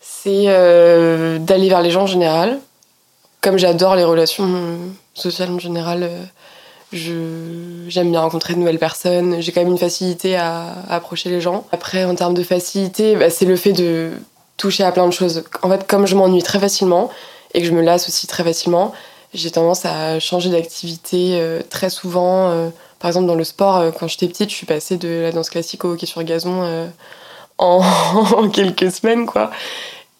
c'est 0.01 0.47
euh, 0.47 1.39
d'aller 1.39 1.69
vers 1.69 1.81
les 1.81 1.89
gens 1.89 2.01
en 2.01 2.07
général. 2.07 2.59
Comme 3.39 3.57
j'adore 3.57 3.95
les 3.95 4.03
relations 4.03 4.77
sociales 5.13 5.49
en 5.51 5.57
général, 5.57 6.03
euh, 6.03 7.85
j'aime 7.87 8.11
bien 8.11 8.19
rencontrer 8.19 8.55
de 8.55 8.59
nouvelles 8.59 8.77
personnes. 8.77 9.39
J'ai 9.39 9.53
quand 9.53 9.61
même 9.61 9.71
une 9.71 9.77
facilité 9.77 10.35
à, 10.35 10.65
approcher 10.89 11.29
les 11.29 11.39
gens. 11.39 11.65
Après, 11.71 12.03
en 12.03 12.13
termes 12.13 12.33
de 12.33 12.43
facilité, 12.43 13.15
bah, 13.15 13.29
c'est 13.29 13.45
le 13.45 13.55
fait 13.55 13.71
de 13.71 14.11
toucher 14.57 14.83
à 14.83 14.91
plein 14.91 15.07
de 15.07 15.13
choses. 15.13 15.45
En 15.61 15.69
fait, 15.69 15.87
comme 15.87 16.05
je 16.07 16.17
m'ennuie 16.17 16.43
très 16.43 16.59
facilement 16.59 17.09
et 17.53 17.61
que 17.61 17.65
je 17.65 17.71
me 17.71 17.81
lasse 17.81 18.09
aussi 18.09 18.27
très 18.27 18.43
facilement, 18.43 18.91
j'ai 19.33 19.49
tendance 19.49 19.85
à 19.85 20.19
changer 20.19 20.49
d'activité 20.49 21.39
euh, 21.39 21.61
très 21.69 21.89
souvent. 21.89 22.69
Par 22.99 23.09
exemple, 23.09 23.27
dans 23.27 23.35
le 23.35 23.43
sport, 23.43 23.93
quand 23.97 24.07
j'étais 24.07 24.27
petite, 24.27 24.49
je 24.49 24.55
suis 24.55 24.65
passée 24.65 24.97
de 24.97 25.21
la 25.21 25.31
danse 25.31 25.49
classique 25.49 25.85
au 25.85 25.93
hockey 25.93 26.05
sur 26.05 26.23
gazon 26.23 26.89
en, 27.57 27.83
en 28.37 28.49
quelques 28.49 28.91
semaines, 28.91 29.25
quoi. 29.25 29.51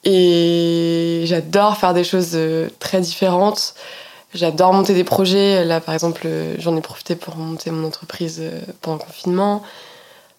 Et 0.05 1.23
j'adore 1.25 1.77
faire 1.77 1.93
des 1.93 2.03
choses 2.03 2.31
euh, 2.33 2.69
très 2.79 3.01
différentes. 3.01 3.73
J'adore 4.33 4.73
monter 4.73 4.93
des 4.93 5.03
projets. 5.03 5.65
Là, 5.65 5.81
par 5.81 5.93
exemple, 5.93 6.21
euh, 6.25 6.55
j'en 6.59 6.77
ai 6.77 6.81
profité 6.81 7.15
pour 7.15 7.35
monter 7.35 7.71
mon 7.71 7.85
entreprise 7.85 8.39
euh, 8.41 8.61
pendant 8.81 8.97
le 8.97 9.03
confinement. 9.03 9.63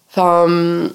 Enfin, 0.09 0.89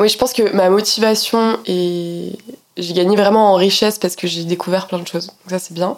oui, 0.00 0.08
je 0.08 0.18
pense 0.18 0.32
que 0.32 0.54
ma 0.54 0.68
motivation 0.68 1.58
et 1.64 2.32
j'ai 2.76 2.92
gagné 2.92 3.16
vraiment 3.16 3.52
en 3.52 3.54
richesse 3.54 3.98
parce 3.98 4.14
que 4.14 4.26
j'ai 4.26 4.44
découvert 4.44 4.86
plein 4.88 4.98
de 4.98 5.08
choses. 5.08 5.28
Donc 5.28 5.50
ça, 5.50 5.58
c'est 5.58 5.72
bien. 5.72 5.96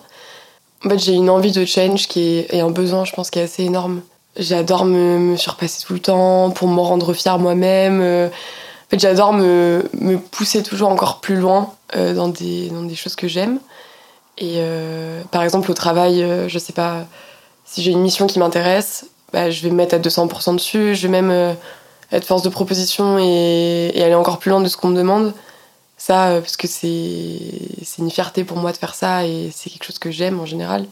En 0.85 0.89
fait, 0.89 0.99
j'ai 0.99 1.13
une 1.13 1.31
envie 1.31 1.53
de 1.53 1.65
change 1.65 2.09
qui 2.09 2.39
est, 2.39 2.55
et 2.55 2.61
un 2.61 2.71
besoin, 2.71 3.05
je 3.05 3.13
pense, 3.13 3.31
qui 3.31 3.39
est 3.39 3.43
assez 3.43 3.65
énorme. 3.65 4.03
J'adore 4.37 4.85
me, 4.85 5.19
me, 5.19 5.37
surpasser 5.37 5.85
tout 5.85 5.93
le 5.93 6.01
temps 6.01 6.51
pour 6.51 6.69
me 6.69 6.81
rendre 6.81 7.13
fière 7.13 7.39
moi-même 7.39 8.31
fait, 8.91 8.99
j'adore 8.99 9.33
me, 9.33 9.89
pousser 10.31 10.63
toujours 10.63 10.91
encore 10.91 11.21
plus 11.21 11.37
loin 11.37 11.73
euh, 11.97 12.13
dans, 12.15 12.29
des, 12.29 12.95
choses 12.95 13.15
que 13.15 13.29
j'aime. 13.29 13.59
Et 14.37 14.55
euh, 14.57 15.23
par 15.31 15.43
exemple, 15.43 15.71
au 15.71 15.75
travail, 15.75 16.23
euh, 16.23 16.49
je 16.49 16.59
sais 16.59 16.73
pas, 16.73 17.07
si 17.65 17.83
j'ai 17.83 17.93
une 17.93 18.01
mission 18.01 18.27
qui 18.27 18.39
m'intéresse, 18.39 19.07
bah, 19.33 19.51
je 19.51 19.63
vais 19.63 19.71
me 19.71 19.77
mettre 19.77 19.95
à 19.95 19.99
200% 19.99 20.57
dessus. 20.57 20.95
Je 20.95 21.03
vais 21.07 21.21
même 21.21 21.57
être 22.11 22.25
force 22.25 22.43
de 22.43 22.49
proposition 22.49 23.19
et, 23.19 23.93
aller 23.97 24.15
encore 24.15 24.39
plus 24.39 24.51
loin 24.51 24.61
de 24.61 24.69
ce 24.69 24.77
qu'on 24.77 24.89
me 24.89 24.97
demande. 24.97 25.33
Ça, 26.03 26.39
parce 26.41 26.57
que 26.57 26.67
c'est 26.67 27.99
une 27.99 28.11
fierté 28.11 28.43
pour 28.43 28.57
moi 28.57 28.73
de 28.73 28.79
faire 28.79 28.95
ça 28.95 29.27
et 29.27 29.51
c'est 29.55 29.69
quelque 29.69 29.85
chose 29.85 29.99
que 29.99 30.11
j'aime 30.11 30.41
en 30.41 30.47
général. 30.47 30.87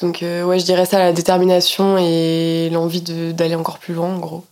Donc, 0.00 0.20
ouais, 0.22 0.58
je 0.58 0.64
dirais 0.64 0.86
ça, 0.86 0.98
la 0.98 1.12
détermination 1.12 1.98
et 1.98 2.70
l'envie 2.72 3.02
d'aller 3.02 3.54
encore 3.54 3.78
plus 3.78 3.92
loin, 3.92 4.14
en 4.14 4.18
gros. 4.18 4.42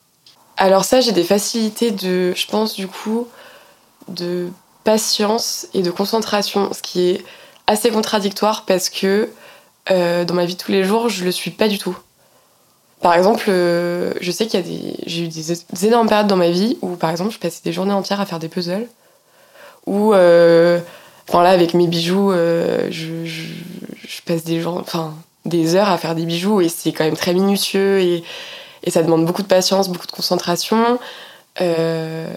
Alors 0.58 0.84
ça, 0.84 1.00
j'ai 1.00 1.12
des 1.12 1.24
facilités 1.24 1.90
de, 1.90 2.34
je 2.34 2.46
pense 2.46 2.74
du 2.74 2.86
coup, 2.86 3.26
de 4.08 4.50
patience 4.84 5.66
et 5.74 5.82
de 5.82 5.90
concentration, 5.90 6.72
ce 6.72 6.82
qui 6.82 7.08
est 7.08 7.24
assez 7.66 7.90
contradictoire 7.90 8.64
parce 8.66 8.90
que 8.90 9.30
euh, 9.90 10.24
dans 10.24 10.34
ma 10.34 10.44
vie 10.44 10.54
de 10.54 10.60
tous 10.60 10.72
les 10.72 10.84
jours, 10.84 11.08
je 11.08 11.24
le 11.24 11.32
suis 11.32 11.50
pas 11.50 11.68
du 11.68 11.78
tout. 11.78 11.96
Par 13.00 13.14
exemple, 13.14 13.46
euh, 13.48 14.12
je 14.20 14.30
sais 14.30 14.46
qu'il 14.46 14.60
y 14.60 14.62
a 14.62 14.66
des, 14.66 14.96
j'ai 15.06 15.24
eu 15.24 15.28
des, 15.28 15.86
énormes 15.86 16.08
périodes 16.08 16.28
dans 16.28 16.36
ma 16.36 16.50
vie 16.50 16.78
où, 16.82 16.94
par 16.94 17.10
exemple, 17.10 17.32
je 17.32 17.38
passais 17.38 17.60
des 17.64 17.72
journées 17.72 17.92
entières 17.92 18.20
à 18.20 18.26
faire 18.26 18.38
des 18.38 18.48
puzzles, 18.48 18.86
ou, 19.86 20.14
euh, 20.14 20.80
enfin 21.28 21.42
là, 21.42 21.50
avec 21.50 21.74
mes 21.74 21.86
bijoux, 21.86 22.32
je, 22.32 23.24
je, 23.24 24.22
passe 24.24 24.44
des 24.44 25.74
heures 25.74 25.90
à 25.90 25.98
faire 25.98 26.14
des 26.14 26.24
bijoux 26.24 26.60
et 26.60 26.68
c'est 26.68 26.92
quand 26.92 27.04
même 27.04 27.16
très 27.16 27.34
minutieux 27.34 28.00
et 28.00 28.22
et 28.84 28.90
ça 28.90 29.02
demande 29.02 29.24
beaucoup 29.24 29.42
de 29.42 29.48
patience, 29.48 29.88
beaucoup 29.88 30.06
de 30.06 30.12
concentration. 30.12 30.98
Euh, 31.60 32.32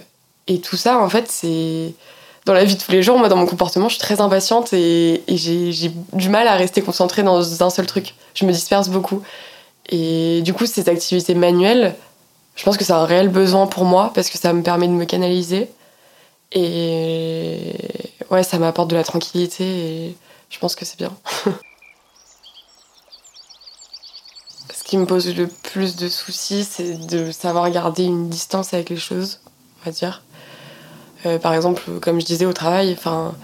et 0.47 0.59
tout 0.59 0.77
ça, 0.77 0.99
en 0.99 1.09
fait, 1.09 1.29
c'est. 1.29 1.93
Dans 2.45 2.53
la 2.53 2.63
vie 2.63 2.75
de 2.75 2.79
tous 2.79 2.91
les 2.91 3.01
jours, 3.01 3.17
moi, 3.17 3.27
dans 3.27 3.37
mon 3.37 3.47
comportement, 3.47 3.89
je 3.89 3.95
suis 3.95 4.01
très 4.01 4.21
impatiente 4.21 4.71
et, 4.71 5.23
j'ai 5.27 5.91
du 6.13 6.29
mal 6.29 6.47
à 6.47 6.53
rester 6.55 6.83
concentrée 6.83 7.23
dans 7.23 7.63
un 7.63 7.69
seul 7.71 7.87
truc. 7.87 8.13
Je 8.35 8.45
me 8.45 8.51
disperse 8.51 8.89
beaucoup. 8.89 9.23
Et 9.89 10.43
du 10.43 10.53
coup, 10.53 10.67
ces 10.67 10.87
activités 10.87 11.33
manuelles, 11.33 11.95
je 12.55 12.63
pense 12.63 12.77
que 12.77 12.83
c'est 12.83 12.93
un 12.93 13.05
réel 13.05 13.29
besoin 13.29 13.65
pour 13.65 13.83
moi 13.83 14.11
parce 14.13 14.29
que 14.29 14.37
ça 14.37 14.53
me 14.53 14.61
permet 14.61 14.87
de 14.87 14.93
me 14.93 15.05
canaliser. 15.05 15.69
Et 16.55 17.75
ouais, 18.31 18.41
ça 18.43 18.57
m'apporte 18.57 18.89
de 18.89 18.95
la 18.95 19.03
tranquillité 19.03 19.63
et 19.63 20.15
je 20.49 20.57
pense 20.57 20.73
que 20.75 20.85
c'est 20.85 20.97
bien. 20.97 21.11
Ce 24.73 24.83
qui 24.83 24.97
me 24.97 25.05
pose 25.05 25.35
le 25.35 25.47
plus 25.47 25.95
de 25.97 26.07
soucis, 26.07 26.63
c'est 26.63 27.07
de 27.07 27.31
savoir 27.31 27.69
garder 27.71 28.03
une 28.03 28.29
distance 28.29 28.73
avec 28.73 28.89
les 28.89 28.97
choses, 28.97 29.41
on 29.81 29.85
va 29.85 29.91
dire. 29.91 30.23
Euh, 31.25 31.39
par 31.39 31.53
exemple, 31.53 31.81
comme 32.01 32.21
je 32.21 32.25
disais 32.25 32.45
au 32.45 32.53
travail, 32.53 32.95
enfin, 32.97 33.35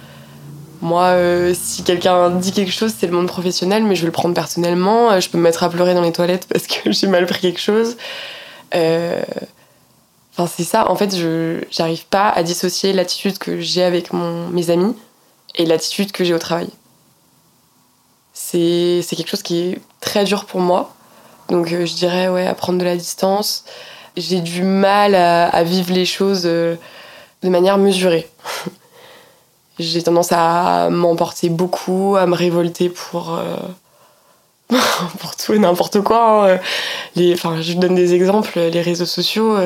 moi, 0.81 1.07
euh, 1.07 1.53
si 1.53 1.83
quelqu'un 1.83 2.29
dit 2.29 2.51
quelque 2.53 2.71
chose, 2.71 2.93
c'est 2.97 3.07
le 3.07 3.13
monde 3.13 3.27
professionnel, 3.27 3.83
mais 3.83 3.95
je 3.95 4.01
vais 4.01 4.07
le 4.07 4.11
prendre 4.11 4.33
personnellement. 4.35 5.11
Euh, 5.11 5.19
je 5.19 5.29
peux 5.29 5.37
me 5.37 5.43
mettre 5.43 5.63
à 5.63 5.69
pleurer 5.69 5.93
dans 5.95 6.01
les 6.01 6.13
toilettes 6.13 6.47
parce 6.47 6.67
que 6.67 6.91
j'ai 6.93 7.07
mal 7.07 7.25
pris 7.25 7.41
quelque 7.41 7.59
chose. 7.59 7.97
C'est 10.47 10.63
ça. 10.63 10.89
En 10.89 10.95
fait, 10.95 11.15
je 11.15 11.61
j'arrive 11.71 12.05
pas 12.05 12.29
à 12.29 12.43
dissocier 12.43 12.93
l'attitude 12.93 13.37
que 13.37 13.59
j'ai 13.59 13.83
avec 13.83 14.13
mon, 14.13 14.47
mes 14.49 14.69
amis 14.69 14.95
et 15.55 15.65
l'attitude 15.65 16.11
que 16.11 16.23
j'ai 16.23 16.33
au 16.33 16.39
travail. 16.39 16.69
C'est 18.33 19.03
quelque 19.09 19.29
chose 19.29 19.43
qui 19.43 19.59
est 19.59 19.81
très 19.99 20.23
dur 20.23 20.45
pour 20.45 20.59
moi. 20.59 20.93
Donc 21.49 21.71
euh, 21.71 21.85
je 21.85 21.93
dirais, 21.93 22.29
ouais, 22.29 22.47
à 22.47 22.53
prendre 22.53 22.79
de 22.79 22.83
la 22.85 22.95
distance. 22.95 23.65
J'ai 24.17 24.41
du 24.41 24.63
mal 24.63 25.15
à, 25.15 25.63
vivre 25.63 25.93
les 25.93 26.05
choses 26.05 26.43
euh, 26.45 26.75
de 27.43 27.49
manière 27.49 27.77
mesurée. 27.77 28.29
J'ai 29.79 30.03
tendance 30.03 30.31
à 30.31 30.89
m'emporter 30.89 31.49
beaucoup, 31.49 32.15
à 32.17 32.25
me 32.25 32.35
révolter 32.35 32.89
pour, 32.89 33.35
euh, 33.35 33.55
pour 35.19 35.35
tout 35.35 35.53
et 35.53 35.59
n'importe 35.59 36.01
quoi. 36.01 36.51
Hein. 36.51 36.59
Enfin, 37.33 37.61
je 37.61 37.73
donne 37.73 37.95
des 37.95 38.13
exemples, 38.13 38.59
les 38.59 38.81
réseaux 38.81 39.05
sociaux 39.05 39.57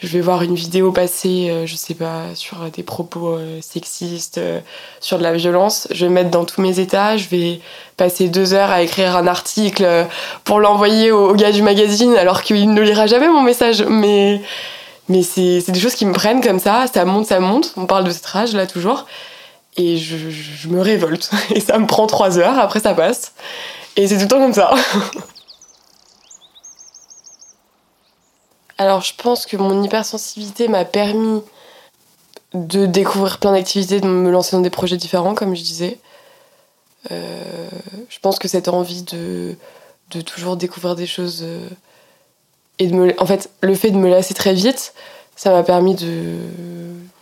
je 0.00 0.06
vais 0.06 0.20
voir 0.20 0.42
une 0.42 0.54
vidéo 0.54 0.92
passer, 0.92 1.48
euh, 1.50 1.66
je 1.66 1.74
sais 1.74 1.94
pas, 1.94 2.22
sur 2.34 2.58
des 2.70 2.82
propos 2.82 3.34
euh, 3.34 3.58
sexistes, 3.60 4.38
euh, 4.38 4.60
sur 5.00 5.18
de 5.18 5.24
la 5.24 5.32
violence, 5.32 5.88
je 5.90 6.06
vais 6.06 6.12
mettre 6.12 6.30
dans 6.30 6.44
tous 6.44 6.60
mes 6.60 6.78
états, 6.78 7.16
je 7.16 7.28
vais 7.28 7.60
passer 7.96 8.28
deux 8.28 8.54
heures 8.54 8.70
à 8.70 8.82
écrire 8.82 9.16
un 9.16 9.26
article 9.26 10.06
pour 10.44 10.60
l'envoyer 10.60 11.10
au, 11.10 11.34
gars 11.34 11.50
du 11.50 11.62
magazine 11.62 12.14
alors 12.14 12.42
qu'il 12.42 12.72
ne 12.72 12.80
lira 12.80 13.08
jamais 13.08 13.28
mon 13.28 13.42
message. 13.42 13.82
Mais, 13.82 14.40
mais 15.08 15.22
c'est 15.22 15.68
des 15.68 15.80
choses 15.80 15.96
qui 15.96 16.06
me 16.06 16.12
prennent 16.12 16.42
comme 16.42 16.60
ça, 16.60 16.86
ça 16.92 17.04
monte, 17.04 17.26
ça 17.26 17.40
monte, 17.40 17.72
on 17.76 17.86
parle 17.86 18.04
de 18.04 18.10
cette 18.10 18.26
rage 18.26 18.54
là 18.54 18.68
toujours, 18.68 19.06
et 19.76 19.96
je, 19.96 20.16
je 20.30 20.68
me 20.68 20.80
révolte. 20.80 21.30
Et 21.54 21.60
ça 21.60 21.78
me 21.78 21.86
prend 21.86 22.06
trois 22.06 22.38
heures, 22.38 22.58
après 22.58 22.80
ça 22.80 22.94
passe. 22.94 23.32
Et 23.96 24.06
c'est 24.06 24.16
tout 24.16 24.22
le 24.22 24.28
temps 24.28 24.40
comme 24.40 24.54
ça. 24.54 24.74
Alors 28.78 29.00
je 29.00 29.12
pense 29.16 29.44
que 29.44 29.56
mon 29.56 29.82
hypersensibilité 29.82 30.68
m'a 30.68 30.84
permis 30.84 31.42
de 32.54 32.86
découvrir 32.86 33.38
plein 33.38 33.52
d'activités, 33.52 34.00
de 34.00 34.06
me 34.06 34.30
lancer 34.30 34.56
dans 34.56 34.62
des 34.62 34.70
projets 34.70 34.96
différents, 34.96 35.34
comme 35.34 35.54
je 35.54 35.62
disais. 35.62 35.98
Euh, 37.10 37.68
je 38.08 38.18
pense 38.20 38.38
que 38.38 38.48
cette 38.48 38.68
envie 38.68 39.02
de, 39.02 39.56
toujours 40.22 40.56
découvrir 40.56 40.94
des 40.94 41.06
choses 41.06 41.40
euh, 41.42 41.68
et 42.78 42.86
de 42.86 42.94
me, 42.94 43.20
en 43.20 43.26
fait, 43.26 43.50
le 43.60 43.74
fait 43.74 43.90
de 43.90 43.96
me 43.96 44.08
lasser 44.08 44.34
très 44.34 44.54
vite, 44.54 44.94
ça 45.36 45.50
m'a 45.50 45.64
permis 45.64 45.94
de, 45.94 46.36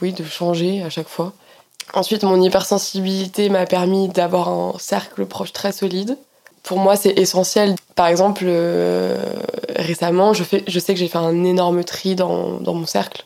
oui, 0.02 0.12
de 0.12 0.24
changer 0.24 0.82
à 0.82 0.90
chaque 0.90 1.08
fois. 1.08 1.32
Ensuite, 1.94 2.22
mon 2.22 2.40
hypersensibilité 2.40 3.48
m'a 3.48 3.64
permis 3.64 4.08
d'avoir 4.08 4.48
un 4.48 4.74
cercle 4.78 5.24
proche 5.24 5.52
très 5.52 5.72
solide 5.72 6.18
pour 6.66 6.80
moi, 6.80 6.96
c'est 6.96 7.16
essentiel. 7.16 7.76
Par 7.94 8.08
exemple, 8.08 8.42
euh, 8.44 9.16
récemment, 9.76 10.32
je, 10.32 10.44
fais, 10.44 10.64
je 10.66 10.78
sais 10.78 10.94
que 10.94 11.00
j'ai 11.00 11.08
fait 11.08 11.18
un 11.18 11.44
énorme 11.44 11.84
tri 11.84 12.14
dans, 12.14 12.60
dans 12.60 12.74
mon 12.74 12.86
cercle. 12.86 13.24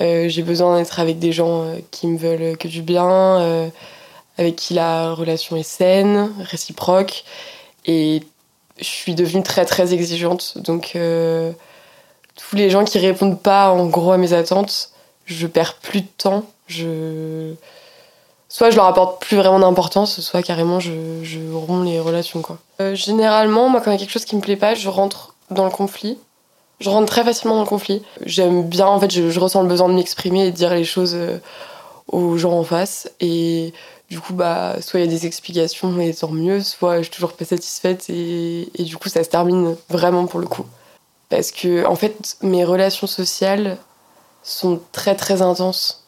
Euh, 0.00 0.28
j'ai 0.28 0.42
besoin 0.42 0.78
d'être 0.78 1.00
avec 1.00 1.18
des 1.18 1.32
gens 1.32 1.62
euh, 1.62 1.76
qui 1.90 2.06
me 2.06 2.18
veulent 2.18 2.56
que 2.56 2.68
du 2.68 2.82
bien, 2.82 3.70
avec 4.38 4.56
qui 4.56 4.74
la 4.74 5.12
relation 5.12 5.56
est 5.56 5.62
saine, 5.62 6.32
réciproque. 6.40 7.24
Et 7.86 8.22
je 8.78 8.84
suis 8.84 9.14
devenue 9.14 9.42
très 9.42 9.64
très 9.64 9.94
exigeante. 9.94 10.58
Donc, 10.58 10.98
tous 12.36 12.56
les 12.56 12.70
gens 12.70 12.84
qui 12.84 12.98
répondent 12.98 13.40
pas 13.40 13.70
en 13.70 13.86
gros 13.86 14.12
à 14.12 14.18
mes 14.18 14.32
attentes, 14.32 14.90
je 15.24 15.46
perds 15.46 15.76
plus 15.76 16.02
de 16.02 16.08
temps. 16.18 16.44
Je 16.66 17.54
soit 18.48 18.70
je 18.70 18.76
leur 18.76 18.86
apporte 18.86 19.20
plus 19.20 19.36
vraiment 19.36 19.58
d'importance, 19.60 20.20
soit 20.20 20.42
carrément 20.42 20.80
je, 20.80 20.92
je 21.22 21.38
romps 21.52 21.82
les 21.82 22.00
relations. 22.00 22.42
Quoi. 22.42 22.58
Euh, 22.80 22.94
généralement, 22.94 23.68
moi, 23.68 23.80
quand 23.80 23.90
il 23.90 23.94
y 23.94 23.96
a 23.96 23.98
quelque 23.98 24.12
chose 24.12 24.24
qui 24.24 24.36
me 24.36 24.40
plaît 24.40 24.56
pas, 24.56 24.74
je 24.74 24.88
rentre 24.88 25.34
dans 25.50 25.64
le 25.64 25.70
conflit. 25.70 26.18
Je 26.80 26.90
rentre 26.90 27.06
très 27.06 27.24
facilement 27.24 27.54
dans 27.54 27.62
le 27.62 27.68
conflit. 27.68 28.02
J'aime 28.24 28.62
bien, 28.62 28.86
en 28.86 29.00
fait, 29.00 29.10
je, 29.10 29.40
ressens 29.40 29.62
le 29.62 29.68
besoin 29.68 29.88
de 29.88 29.94
m'exprimer 29.94 30.46
et 30.46 30.50
de 30.50 30.56
dire 30.56 30.74
les 30.74 30.84
choses 30.84 31.14
euh, 31.14 31.38
aux 32.08 32.36
gens 32.36 32.52
en 32.52 32.64
face. 32.64 33.10
Et 33.20 33.72
du 34.10 34.20
coup, 34.20 34.34
bah, 34.34 34.76
soit 34.80 35.00
il 35.00 35.06
y 35.06 35.08
a 35.08 35.10
des 35.10 35.26
explications 35.26 35.98
et 36.00 36.12
tant 36.12 36.30
mieux, 36.30 36.60
soit 36.60 36.98
je 36.98 37.02
suis 37.04 37.12
toujours 37.12 37.32
pas 37.32 37.46
satisfaite 37.46 38.10
et, 38.10 38.68
du 38.78 38.96
coup, 38.98 39.08
ça 39.08 39.24
se 39.24 39.30
termine 39.30 39.74
vraiment 39.88 40.26
pour 40.26 40.38
le 40.38 40.46
coup. 40.46 40.66
Parce 41.30 41.50
que, 41.50 41.86
en 41.86 41.96
fait, 41.96 42.36
mes 42.42 42.64
relations 42.64 43.06
sociales 43.06 43.78
sont 44.42 44.80
très 44.92 45.16
très 45.16 45.42
intenses 45.42 46.04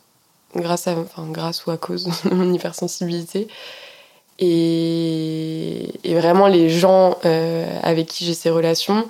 grâce 0.54 0.86
à, 0.86 0.92
enfin, 0.92 1.26
grâce 1.30 1.66
ou 1.66 1.70
à 1.70 1.76
cause 1.76 2.08
de 2.24 2.34
mon 2.34 2.52
hypersensibilité. 2.52 3.48
Et, 4.38 5.92
et 6.04 6.14
vraiment, 6.14 6.46
les 6.46 6.68
gens 6.68 7.16
euh, 7.24 7.80
avec 7.82 8.06
qui 8.06 8.24
j'ai 8.26 8.34
ces 8.34 8.50
relations 8.50 9.08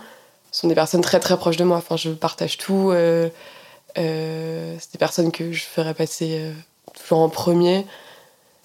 sont 0.58 0.68
des 0.68 0.74
personnes 0.74 1.00
très 1.00 1.20
très 1.20 1.36
proches 1.36 1.56
de 1.56 1.64
moi. 1.64 1.76
Enfin, 1.76 1.96
je 1.96 2.10
partage 2.10 2.58
tout. 2.58 2.90
Euh, 2.90 3.28
euh, 3.96 4.74
c'est 4.78 4.92
des 4.92 4.98
personnes 4.98 5.32
que 5.32 5.52
je 5.52 5.64
ferais 5.64 5.94
passer 5.94 6.38
euh, 6.40 6.52
toujours 6.94 7.18
en 7.18 7.28
premier. 7.28 7.86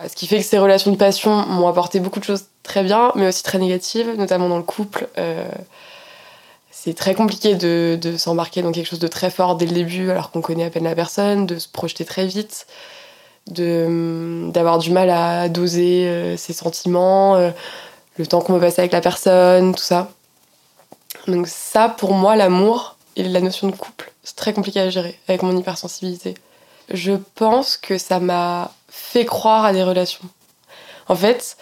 Ce 0.05 0.15
qui 0.15 0.27
fait 0.27 0.37
que 0.37 0.43
ces 0.43 0.57
relations 0.57 0.91
de 0.91 0.97
passion 0.97 1.45
m'ont 1.45 1.67
apporté 1.67 1.99
beaucoup 1.99 2.19
de 2.19 2.25
choses 2.25 2.45
très 2.63 2.83
bien, 2.83 3.11
mais 3.15 3.27
aussi 3.27 3.43
très 3.43 3.57
négatives, 3.57 4.15
notamment 4.17 4.49
dans 4.49 4.57
le 4.57 4.63
couple. 4.63 5.07
Euh, 5.17 5.47
c'est 6.71 6.95
très 6.95 7.13
compliqué 7.13 7.55
de, 7.55 7.97
de 8.01 8.17
s'embarquer 8.17 8.61
dans 8.61 8.71
quelque 8.71 8.87
chose 8.87 8.99
de 8.99 9.07
très 9.07 9.29
fort 9.29 9.55
dès 9.55 9.65
le 9.65 9.71
début, 9.71 10.09
alors 10.09 10.31
qu'on 10.31 10.41
connaît 10.41 10.65
à 10.65 10.69
peine 10.69 10.83
la 10.83 10.95
personne, 10.95 11.45
de 11.45 11.57
se 11.57 11.69
projeter 11.69 12.03
très 12.03 12.25
vite, 12.25 12.65
de 13.47 14.49
d'avoir 14.51 14.79
du 14.79 14.91
mal 14.91 15.09
à 15.09 15.47
doser 15.47 16.07
euh, 16.07 16.37
ses 16.37 16.53
sentiments, 16.53 17.35
euh, 17.35 17.51
le 18.17 18.27
temps 18.27 18.41
qu'on 18.41 18.53
veut 18.53 18.59
passer 18.59 18.81
avec 18.81 18.91
la 18.91 19.01
personne, 19.01 19.73
tout 19.75 19.83
ça. 19.83 20.09
Donc 21.27 21.47
ça, 21.47 21.89
pour 21.89 22.13
moi, 22.13 22.35
l'amour 22.35 22.97
et 23.15 23.23
la 23.23 23.41
notion 23.41 23.67
de 23.67 23.75
couple, 23.75 24.11
c'est 24.23 24.35
très 24.35 24.53
compliqué 24.53 24.79
à 24.79 24.89
gérer 24.89 25.19
avec 25.27 25.43
mon 25.43 25.55
hypersensibilité. 25.57 26.35
Je 26.89 27.13
pense 27.35 27.77
que 27.77 27.97
ça 27.97 28.19
m'a 28.19 28.71
fait 28.89 29.25
croire 29.25 29.65
à 29.65 29.73
des 29.73 29.83
relations. 29.83 30.27
En 31.07 31.15
fait, 31.15 31.57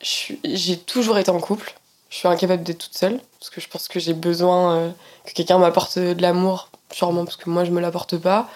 j'ai 0.00 0.76
toujours 0.76 1.18
été 1.18 1.30
en 1.30 1.40
couple. 1.40 1.74
Je 2.10 2.18
suis 2.18 2.28
incapable 2.28 2.62
d'être 2.62 2.78
toute 2.78 2.96
seule 2.96 3.20
parce 3.38 3.50
que 3.50 3.60
je 3.60 3.68
pense 3.68 3.88
que 3.88 3.98
j'ai 3.98 4.12
besoin 4.12 4.76
euh, 4.76 4.90
que 5.24 5.32
quelqu'un 5.32 5.58
m'apporte 5.58 5.98
de 5.98 6.20
l'amour, 6.20 6.68
sûrement 6.90 7.24
parce 7.24 7.36
que 7.36 7.48
moi 7.48 7.64
je 7.64 7.70
me 7.70 7.80
l'apporte 7.80 8.18
pas. 8.18 8.48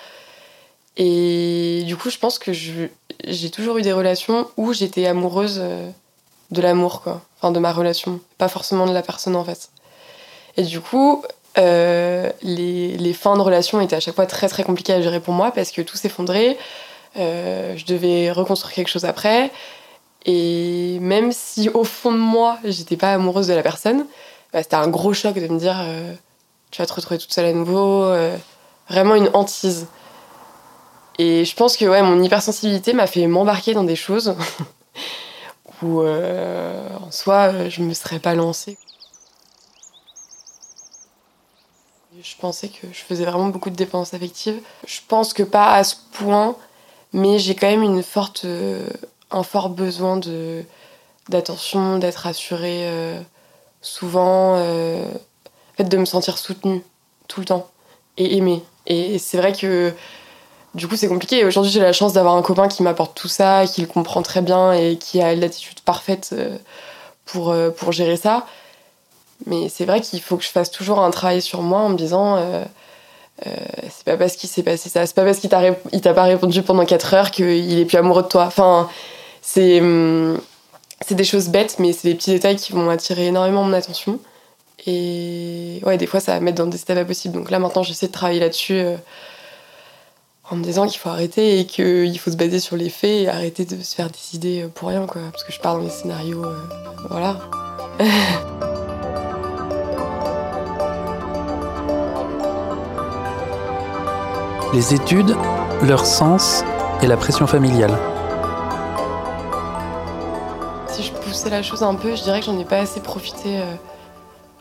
Et 0.96 1.82
du 1.86 1.96
coup, 1.96 2.10
je 2.10 2.18
pense 2.18 2.38
que 2.38 2.52
j'ai 2.52 3.50
toujours 3.50 3.78
eu 3.78 3.82
des 3.82 3.92
relations 3.92 4.48
où 4.56 4.72
j'étais 4.72 5.06
amoureuse 5.06 5.58
euh, 5.60 5.90
de 6.50 6.62
l'amour, 6.62 7.02
quoi. 7.02 7.22
Enfin, 7.38 7.50
de 7.50 7.58
ma 7.58 7.72
relation, 7.72 8.20
pas 8.38 8.48
forcément 8.48 8.86
de 8.86 8.92
la 8.92 9.02
personne 9.02 9.36
en 9.36 9.44
fait. 9.44 9.70
Et 10.56 10.62
du 10.62 10.80
coup, 10.80 11.22
euh, 11.58 12.30
les, 12.42 13.12
fins 13.14 13.36
de 13.36 13.40
relation 13.40 13.80
étaient 13.80 13.96
à 13.96 14.00
chaque 14.00 14.14
fois 14.14 14.26
très 14.26 14.48
très 14.48 14.62
compliquées 14.62 14.92
à 14.92 15.00
gérer 15.00 15.20
pour 15.20 15.34
moi 15.34 15.50
parce 15.52 15.70
que 15.70 15.82
tout 15.82 15.96
s'effondrait. 15.96 16.58
Euh, 17.16 17.74
je 17.76 17.86
devais 17.86 18.30
reconstruire 18.30 18.74
quelque 18.74 18.88
chose 18.88 19.04
après. 19.04 19.50
Et 20.26 20.98
même 21.00 21.32
si 21.32 21.68
au 21.70 21.84
fond 21.84 22.12
de 22.12 22.18
moi, 22.18 22.58
j'étais 22.64 22.96
pas 22.96 23.14
amoureuse 23.14 23.46
de 23.46 23.54
la 23.54 23.62
personne, 23.62 24.06
bah, 24.52 24.62
c'était 24.62 24.76
un 24.76 24.88
gros 24.88 25.14
choc 25.14 25.34
de 25.34 25.48
me 25.48 25.58
dire 25.58 25.76
euh, 25.80 26.12
tu 26.70 26.82
vas 26.82 26.86
te 26.86 26.92
retrouver 26.92 27.18
toute 27.18 27.32
seule 27.32 27.46
à 27.46 27.52
nouveau. 27.52 28.12
vraiment 28.90 29.14
une 29.14 29.30
hantise. 29.34 29.86
Et 31.18 31.46
je 31.46 31.56
pense 31.56 31.76
que 31.78 31.86
ouais, 31.86 32.02
mon 32.02 32.22
hypersensibilité 32.22 32.92
m'a 32.92 33.06
fait 33.06 33.26
m'embarquer 33.26 33.72
dans 33.72 33.84
des 33.84 33.96
choses 33.96 34.34
où 35.82 36.02
en 36.02 37.10
soi, 37.10 37.68
je 37.68 37.80
me 37.82 37.94
serais 37.94 38.18
pas 38.18 38.34
lancée. 38.34 38.76
Je 42.22 42.34
pensais 42.38 42.68
que 42.68 42.86
je 42.92 43.00
faisais 43.00 43.24
vraiment 43.24 43.48
beaucoup 43.48 43.68
de 43.68 43.74
dépendances 43.74 44.14
affectives. 44.14 44.60
Je 44.86 45.00
pense 45.06 45.34
que 45.34 45.42
pas 45.42 45.74
à 45.74 45.84
ce 45.84 45.96
point, 46.12 46.56
mais 47.12 47.38
j'ai 47.38 47.54
quand 47.54 47.68
même 47.68 47.82
une 47.82 48.02
forte, 48.02 48.42
euh, 48.44 48.88
un 49.30 49.42
fort 49.42 49.68
besoin 49.68 50.16
de 50.16 50.62
d'attention, 51.28 51.98
d'être 51.98 52.18
rassurée 52.18 52.88
euh, 52.88 53.20
souvent, 53.82 54.54
euh, 54.58 55.04
de 55.78 55.96
me 55.96 56.04
sentir 56.04 56.38
soutenue 56.38 56.84
tout 57.26 57.40
le 57.40 57.46
temps 57.46 57.68
et 58.16 58.36
aimée. 58.36 58.62
Et 58.86 59.18
c'est 59.18 59.36
vrai 59.36 59.52
que 59.52 59.92
du 60.74 60.86
coup 60.86 60.96
c'est 60.96 61.08
compliqué. 61.08 61.44
Aujourd'hui 61.44 61.72
j'ai 61.72 61.80
la 61.80 61.92
chance 61.92 62.12
d'avoir 62.12 62.36
un 62.36 62.42
copain 62.42 62.68
qui 62.68 62.82
m'apporte 62.84 63.16
tout 63.16 63.28
ça, 63.28 63.66
qui 63.66 63.80
le 63.80 63.88
comprend 63.88 64.22
très 64.22 64.40
bien 64.40 64.72
et 64.72 64.96
qui 64.96 65.20
a 65.20 65.34
l'attitude 65.34 65.80
parfaite 65.80 66.30
euh, 66.32 66.56
pour, 67.24 67.54
pour 67.76 67.92
gérer 67.92 68.16
ça. 68.16 68.46
Mais 69.44 69.68
c'est 69.68 69.84
vrai 69.84 70.00
qu'il 70.00 70.20
faut 70.20 70.36
que 70.36 70.44
je 70.44 70.48
fasse 70.48 70.70
toujours 70.70 71.00
un 71.00 71.10
travail 71.10 71.42
sur 71.42 71.60
moi 71.62 71.80
en 71.80 71.90
me 71.90 71.96
disant 71.96 72.36
euh, 72.36 72.64
euh, 73.46 73.50
c'est 73.90 74.04
pas 74.04 74.16
parce 74.16 74.36
qu'il 74.36 74.48
s'est 74.48 74.62
passé 74.62 74.88
ça, 74.88 75.04
c'est 75.04 75.14
pas 75.14 75.24
parce 75.24 75.38
qu'il 75.38 75.50
t'a, 75.50 76.14
pas 76.14 76.22
répondu 76.22 76.62
pendant 76.62 76.86
4 76.86 77.14
heures 77.14 77.30
qu'il 77.30 77.78
est 77.78 77.84
plus 77.84 77.98
amoureux 77.98 78.22
de 78.22 78.28
toi. 78.28 78.44
Enfin, 78.46 78.88
c'est, 79.42 79.80
hum, 79.80 80.40
c'est 81.06 81.14
des 81.14 81.24
choses 81.24 81.48
bêtes, 81.48 81.76
mais 81.78 81.92
c'est 81.92 82.08
des 82.08 82.14
petits 82.14 82.30
détails 82.30 82.56
qui 82.56 82.72
vont 82.72 82.88
attirer 82.88 83.26
énormément 83.26 83.62
mon 83.62 83.74
attention. 83.74 84.18
Et 84.86 85.80
ouais, 85.84 85.98
des 85.98 86.06
fois 86.06 86.20
ça 86.20 86.32
va 86.32 86.40
me 86.40 86.46
mettre 86.46 86.58
dans 86.58 86.66
des 86.66 86.80
états 86.80 86.94
pas 86.94 87.04
possibles. 87.04 87.34
Donc 87.34 87.50
là 87.50 87.58
maintenant 87.58 87.82
j'essaie 87.82 88.06
de 88.06 88.12
travailler 88.12 88.40
là-dessus 88.40 88.74
euh, 88.74 88.96
en 90.50 90.56
me 90.56 90.64
disant 90.64 90.86
qu'il 90.86 90.98
faut 90.98 91.08
arrêter 91.10 91.60
et 91.60 91.66
qu'il 91.66 92.18
faut 92.18 92.30
se 92.30 92.36
baser 92.36 92.60
sur 92.60 92.76
les 92.76 92.88
faits 92.88 93.24
et 93.24 93.28
arrêter 93.28 93.64
de 93.64 93.82
se 93.82 93.94
faire 93.94 94.08
des 94.08 94.34
idées 94.36 94.66
pour 94.74 94.88
rien 94.88 95.06
quoi. 95.06 95.22
Parce 95.30 95.44
que 95.44 95.52
je 95.52 95.60
pars 95.60 95.76
dans 95.76 95.82
les 95.82 95.90
scénarios, 95.90 96.44
voilà. 97.10 97.38
Les 104.76 104.92
études, 104.92 105.34
leur 105.84 106.04
sens 106.04 106.62
et 107.00 107.06
la 107.06 107.16
pression 107.16 107.46
familiale. 107.46 107.98
Si 110.86 111.02
je 111.02 111.12
poussais 111.12 111.48
la 111.48 111.62
chose 111.62 111.82
un 111.82 111.94
peu, 111.94 112.14
je 112.14 112.22
dirais 112.22 112.40
que 112.40 112.44
j'en 112.44 112.58
ai 112.58 112.64
pas 112.66 112.80
assez 112.80 113.00
profité 113.00 113.56
euh, 113.56 113.74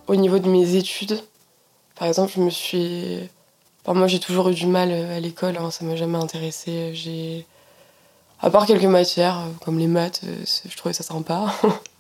au 0.07 0.15
niveau 0.15 0.39
de 0.39 0.47
mes 0.47 0.75
études. 0.75 1.21
Par 1.99 2.07
exemple, 2.07 2.31
je 2.33 2.39
me 2.39 2.49
suis. 2.49 3.29
Moi, 3.85 4.07
j'ai 4.07 4.21
toujours 4.21 4.47
eu 4.47 4.53
du 4.53 4.67
mal 4.67 4.87
euh, 4.89 5.17
à 5.17 5.19
l'école, 5.19 5.57
hein, 5.57 5.69
ça 5.69 5.83
m'a 5.83 5.97
jamais 5.97 6.17
intéressé. 6.17 6.91
J'ai. 6.93 7.45
À 8.41 8.49
part 8.49 8.67
quelques 8.67 8.85
matières, 8.85 9.39
euh, 9.39 9.65
comme 9.65 9.77
les 9.77 9.87
maths, 9.87 10.21
je 10.23 10.77
trouvais 10.77 10.93
ça 10.93 11.03
sympa. 11.03 11.53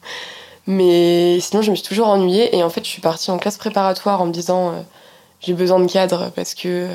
Mais 0.67 1.41
sinon, 1.41 1.61
je 1.61 1.69
me 1.69 1.75
suis 1.75 1.85
toujours 1.85 2.07
ennuyée. 2.07 2.55
Et 2.55 2.63
en 2.63 2.69
fait, 2.69 2.85
je 2.85 2.89
suis 2.89 3.01
partie 3.01 3.29
en 3.29 3.37
classe 3.37 3.57
préparatoire 3.57 4.21
en 4.21 4.27
me 4.27 4.31
disant 4.31 4.85
j'ai 5.41 5.53
besoin 5.53 5.81
de 5.81 5.91
cadre 5.91 6.31
parce 6.33 6.53
que 6.53 6.87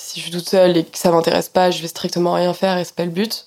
si 0.00 0.18
je 0.18 0.24
suis 0.24 0.32
toute 0.32 0.48
seule 0.48 0.76
et 0.76 0.84
que 0.84 0.98
ça 0.98 1.10
m'intéresse 1.10 1.48
pas, 1.48 1.70
je 1.70 1.82
vais 1.82 1.88
strictement 1.88 2.34
rien 2.34 2.52
faire 2.54 2.78
et 2.78 2.84
c'est 2.84 2.94
pas 2.94 3.04
le 3.04 3.10
but. 3.10 3.46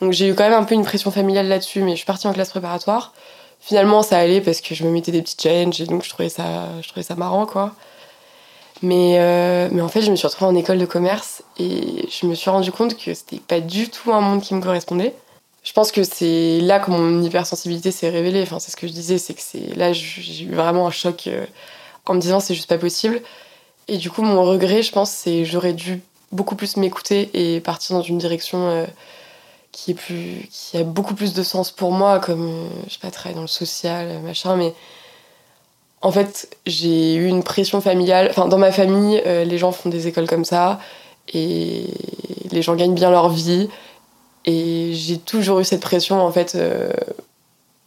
Donc 0.00 0.12
j'ai 0.12 0.28
eu 0.28 0.34
quand 0.34 0.44
même 0.44 0.58
un 0.58 0.64
peu 0.64 0.74
une 0.74 0.84
pression 0.84 1.10
familiale 1.10 1.48
là-dessus, 1.48 1.82
mais 1.82 1.92
je 1.92 1.96
suis 1.96 2.06
partie 2.06 2.26
en 2.26 2.32
classe 2.32 2.50
préparatoire. 2.50 3.12
Finalement, 3.60 4.02
ça 4.02 4.18
allait 4.18 4.40
parce 4.40 4.60
que 4.62 4.74
je 4.74 4.84
me 4.84 4.90
mettais 4.90 5.12
des 5.12 5.20
petits 5.22 5.36
challenges 5.40 5.80
et 5.80 5.86
donc 5.86 6.02
je 6.02 6.08
trouvais 6.08 6.30
ça, 6.30 6.68
je 6.82 6.88
trouvais 6.88 7.02
ça 7.02 7.14
marrant, 7.14 7.44
quoi. 7.46 7.74
Mais, 8.82 9.16
euh, 9.18 9.68
mais 9.70 9.82
en 9.82 9.88
fait, 9.88 10.00
je 10.00 10.10
me 10.10 10.16
suis 10.16 10.26
retrouvée 10.26 10.50
en 10.50 10.56
école 10.56 10.78
de 10.78 10.86
commerce 10.86 11.42
et 11.58 12.08
je 12.08 12.26
me 12.26 12.34
suis 12.34 12.48
rendu 12.48 12.72
compte 12.72 12.96
que 12.96 13.12
c'était 13.12 13.40
pas 13.40 13.60
du 13.60 13.90
tout 13.90 14.12
un 14.12 14.20
monde 14.20 14.40
qui 14.40 14.54
me 14.54 14.62
correspondait. 14.62 15.14
Je 15.62 15.72
pense 15.74 15.92
que 15.92 16.02
c'est 16.02 16.60
là 16.60 16.80
que 16.80 16.90
mon 16.90 17.22
hypersensibilité 17.22 17.90
s'est 17.90 18.08
révélée. 18.08 18.42
Enfin, 18.42 18.58
c'est 18.58 18.70
ce 18.70 18.76
que 18.76 18.86
je 18.86 18.92
disais, 18.92 19.18
c'est 19.18 19.34
que 19.34 19.42
c'est 19.42 19.76
là 19.76 19.92
j'ai 19.92 20.44
eu 20.44 20.54
vraiment 20.54 20.86
un 20.86 20.90
choc 20.90 21.26
euh, 21.26 21.44
en 22.06 22.14
me 22.14 22.20
disant 22.20 22.40
c'est 22.40 22.54
juste 22.54 22.68
pas 22.68 22.78
possible. 22.78 23.20
Et 23.90 23.96
du 23.96 24.08
coup, 24.08 24.22
mon 24.22 24.44
regret, 24.44 24.82
je 24.82 24.92
pense, 24.92 25.10
c'est 25.10 25.44
j'aurais 25.44 25.72
dû 25.72 26.00
beaucoup 26.30 26.54
plus 26.54 26.76
m'écouter 26.76 27.28
et 27.34 27.60
partir 27.60 27.96
dans 27.96 28.02
une 28.02 28.18
direction 28.18 28.68
euh, 28.68 28.86
qui 29.72 29.90
est 29.90 29.94
plus 29.94 30.48
qui 30.48 30.76
a 30.76 30.84
beaucoup 30.84 31.16
plus 31.16 31.34
de 31.34 31.42
sens 31.42 31.72
pour 31.72 31.90
moi 31.90 32.20
comme 32.20 32.46
euh, 32.46 32.68
je 32.86 32.92
sais 32.92 33.00
pas 33.00 33.10
travailler 33.10 33.34
dans 33.34 33.42
le 33.42 33.48
social 33.48 34.06
euh, 34.08 34.20
machin. 34.20 34.54
Mais 34.54 34.72
en 36.02 36.12
fait 36.12 36.56
j'ai 36.66 37.16
eu 37.16 37.26
une 37.26 37.42
pression 37.42 37.80
familiale. 37.80 38.28
Enfin 38.30 38.46
dans 38.46 38.58
ma 38.58 38.70
famille 38.70 39.20
les 39.26 39.58
gens 39.58 39.72
font 39.72 39.88
des 39.88 40.06
écoles 40.06 40.28
comme 40.28 40.44
ça 40.44 40.78
et 41.34 41.86
les 42.52 42.62
gens 42.62 42.76
gagnent 42.76 42.94
bien 42.94 43.10
leur 43.10 43.28
vie. 43.28 43.68
Et 44.44 44.92
j'ai 44.94 45.18
toujours 45.18 45.58
eu 45.58 45.64
cette 45.64 45.82
pression 45.82 46.24
en 46.24 46.30
fait 46.30 46.56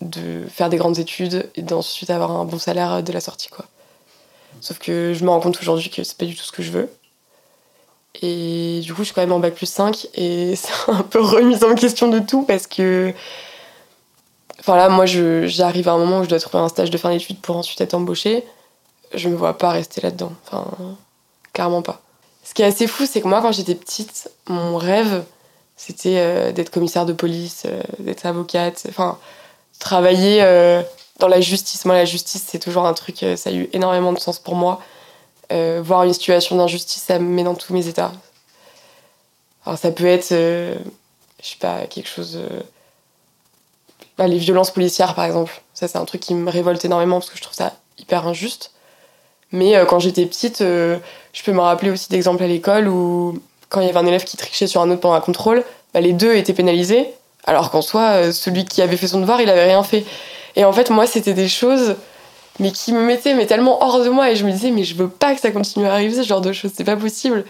de 0.01 0.43
faire 0.49 0.69
des 0.69 0.77
grandes 0.77 0.99
études 0.99 1.49
et 1.55 1.61
d'ensuite 1.61 2.09
avoir 2.09 2.31
un 2.31 2.43
bon 2.43 2.59
salaire 2.59 3.01
de 3.01 3.13
la 3.13 3.21
sortie 3.21 3.47
quoi 3.47 3.65
sauf 4.63 4.79
que 4.79 5.13
je 5.13 5.23
me 5.23 5.29
rends 5.29 5.39
compte 5.39 5.59
aujourd'hui 5.61 5.89
que 5.89 6.03
c'est 6.03 6.17
pas 6.17 6.25
du 6.25 6.35
tout 6.35 6.43
ce 6.43 6.51
que 6.51 6.63
je 6.63 6.71
veux 6.71 6.89
et 8.21 8.81
du 8.83 8.93
coup, 8.93 9.01
je 9.01 9.05
suis 9.05 9.13
quand 9.13 9.21
même 9.21 9.31
en 9.31 9.39
bac 9.39 9.55
plus 9.55 9.69
5 9.69 10.07
et 10.15 10.55
c'est 10.55 10.71
un 10.87 11.03
peu 11.03 11.21
remise 11.21 11.63
en 11.63 11.75
question 11.75 12.07
de 12.09 12.19
tout 12.19 12.43
parce 12.43 12.67
que. 12.67 13.13
Enfin 14.59 14.77
là, 14.77 14.87
moi, 14.87 15.05
j'arrive 15.05 15.89
à 15.89 15.91
un 15.91 15.97
moment 15.97 16.19
où 16.19 16.23
je 16.23 16.29
dois 16.29 16.39
trouver 16.39 16.63
un 16.63 16.69
stage 16.69 16.89
de 16.89 16.97
fin 16.97 17.09
d'études 17.09 17.39
pour 17.39 17.57
ensuite 17.57 17.81
être 17.81 17.95
embauchée. 17.95 18.45
Je 19.13 19.27
me 19.27 19.35
vois 19.35 19.57
pas 19.57 19.71
rester 19.71 19.99
là-dedans. 19.99 20.31
Enfin, 20.45 20.65
clairement 21.51 21.81
pas. 21.81 22.01
Ce 22.45 22.53
qui 22.53 22.61
est 22.61 22.65
assez 22.65 22.87
fou, 22.87 23.05
c'est 23.05 23.19
que 23.19 23.27
moi, 23.27 23.41
quand 23.41 23.51
j'étais 23.51 23.75
petite, 23.75 24.31
mon 24.47 24.77
rêve, 24.77 25.25
c'était 25.75 26.17
euh, 26.17 26.51
d'être 26.53 26.69
commissaire 26.69 27.05
de 27.05 27.11
police, 27.11 27.63
euh, 27.65 27.81
d'être 27.99 28.25
avocate, 28.25 28.85
enfin, 28.87 29.17
travailler 29.79 30.41
euh, 30.41 30.81
dans 31.19 31.27
la 31.27 31.41
justice. 31.41 31.85
Moi, 31.85 31.95
la 31.95 32.05
justice, 32.05 32.45
c'est 32.47 32.59
toujours 32.59 32.85
un 32.85 32.93
truc, 32.93 33.23
euh, 33.23 33.35
ça 33.35 33.49
a 33.49 33.53
eu 33.53 33.69
énormément 33.73 34.13
de 34.13 34.19
sens 34.19 34.39
pour 34.39 34.55
moi. 34.55 34.81
Euh, 35.51 35.81
voir 35.83 36.03
une 36.03 36.13
situation 36.13 36.55
d'injustice, 36.55 37.03
ça 37.03 37.19
me 37.19 37.25
met 37.25 37.43
dans 37.43 37.55
tous 37.55 37.73
mes 37.73 37.87
états. 37.87 38.11
Alors 39.65 39.77
ça 39.77 39.91
peut 39.91 40.05
être, 40.05 40.31
euh, 40.31 40.75
je 41.41 41.49
sais 41.49 41.57
pas, 41.59 41.85
quelque 41.85 42.09
chose... 42.09 42.39
bah, 44.17 44.27
les 44.27 44.37
violences 44.37 44.71
policières, 44.71 45.15
par 45.15 45.25
exemple. 45.25 45.61
Ça, 45.73 45.87
c'est 45.87 45.97
un 45.97 46.05
truc 46.05 46.21
qui 46.21 46.33
me 46.33 46.49
révolte 46.49 46.83
énormément 46.83 47.19
parce 47.19 47.29
que 47.29 47.37
je 47.37 47.43
trouve 47.43 47.55
ça 47.55 47.73
hyper 47.97 48.27
injuste. 48.27 48.71
Mais 49.51 49.73
quand 49.87 49.99
j'étais 49.99 50.25
petite, 50.25 50.59
je 50.59 51.43
peux 51.45 51.51
me 51.51 51.61
rappeler 51.61 51.91
aussi 51.91 52.09
d'exemples 52.09 52.41
à 52.41 52.47
l'école 52.47 52.87
où 52.87 53.39
quand 53.69 53.81
il 53.81 53.85
y 53.85 53.89
avait 53.89 53.99
un 53.99 54.05
élève 54.07 54.23
qui 54.23 54.35
trichait 54.35 54.65
sur 54.65 54.81
un 54.81 54.89
autre 54.89 55.01
pendant 55.01 55.13
un 55.13 55.21
contrôle, 55.21 55.63
bah, 55.93 56.01
les 56.01 56.13
deux 56.13 56.35
étaient 56.35 56.53
pénalisés, 56.53 57.07
alors 57.45 57.69
qu'en 57.69 57.83
soi, 57.83 58.33
celui 58.33 58.65
qui 58.65 58.81
avait 58.81 58.97
fait 58.97 59.07
son 59.07 59.19
devoir, 59.19 59.41
il 59.41 59.49
avait 59.49 59.65
rien 59.65 59.83
fait. 59.83 60.05
Et 60.55 60.65
en 60.65 60.73
fait, 60.73 60.89
moi, 60.89 61.07
c'était 61.07 61.33
des 61.33 61.47
choses 61.47 61.95
mais 62.59 62.71
qui 62.71 62.93
me 62.93 63.03
mettaient 63.03 63.33
mais 63.33 63.47
tellement 63.47 63.83
hors 63.83 64.03
de 64.03 64.09
moi 64.09 64.29
et 64.29 64.35
je 64.35 64.45
me 64.45 64.51
disais 64.51 64.69
mais 64.69 64.83
je 64.83 64.93
veux 64.95 65.09
pas 65.09 65.33
que 65.33 65.41
ça 65.41 65.49
continue 65.49 65.87
à 65.87 65.93
arriver 65.93 66.15
ce 66.15 66.27
genre 66.27 66.41
de 66.41 66.53
choses, 66.53 66.71
c'est 66.75 66.83
pas 66.83 66.95
possible. 66.95 67.45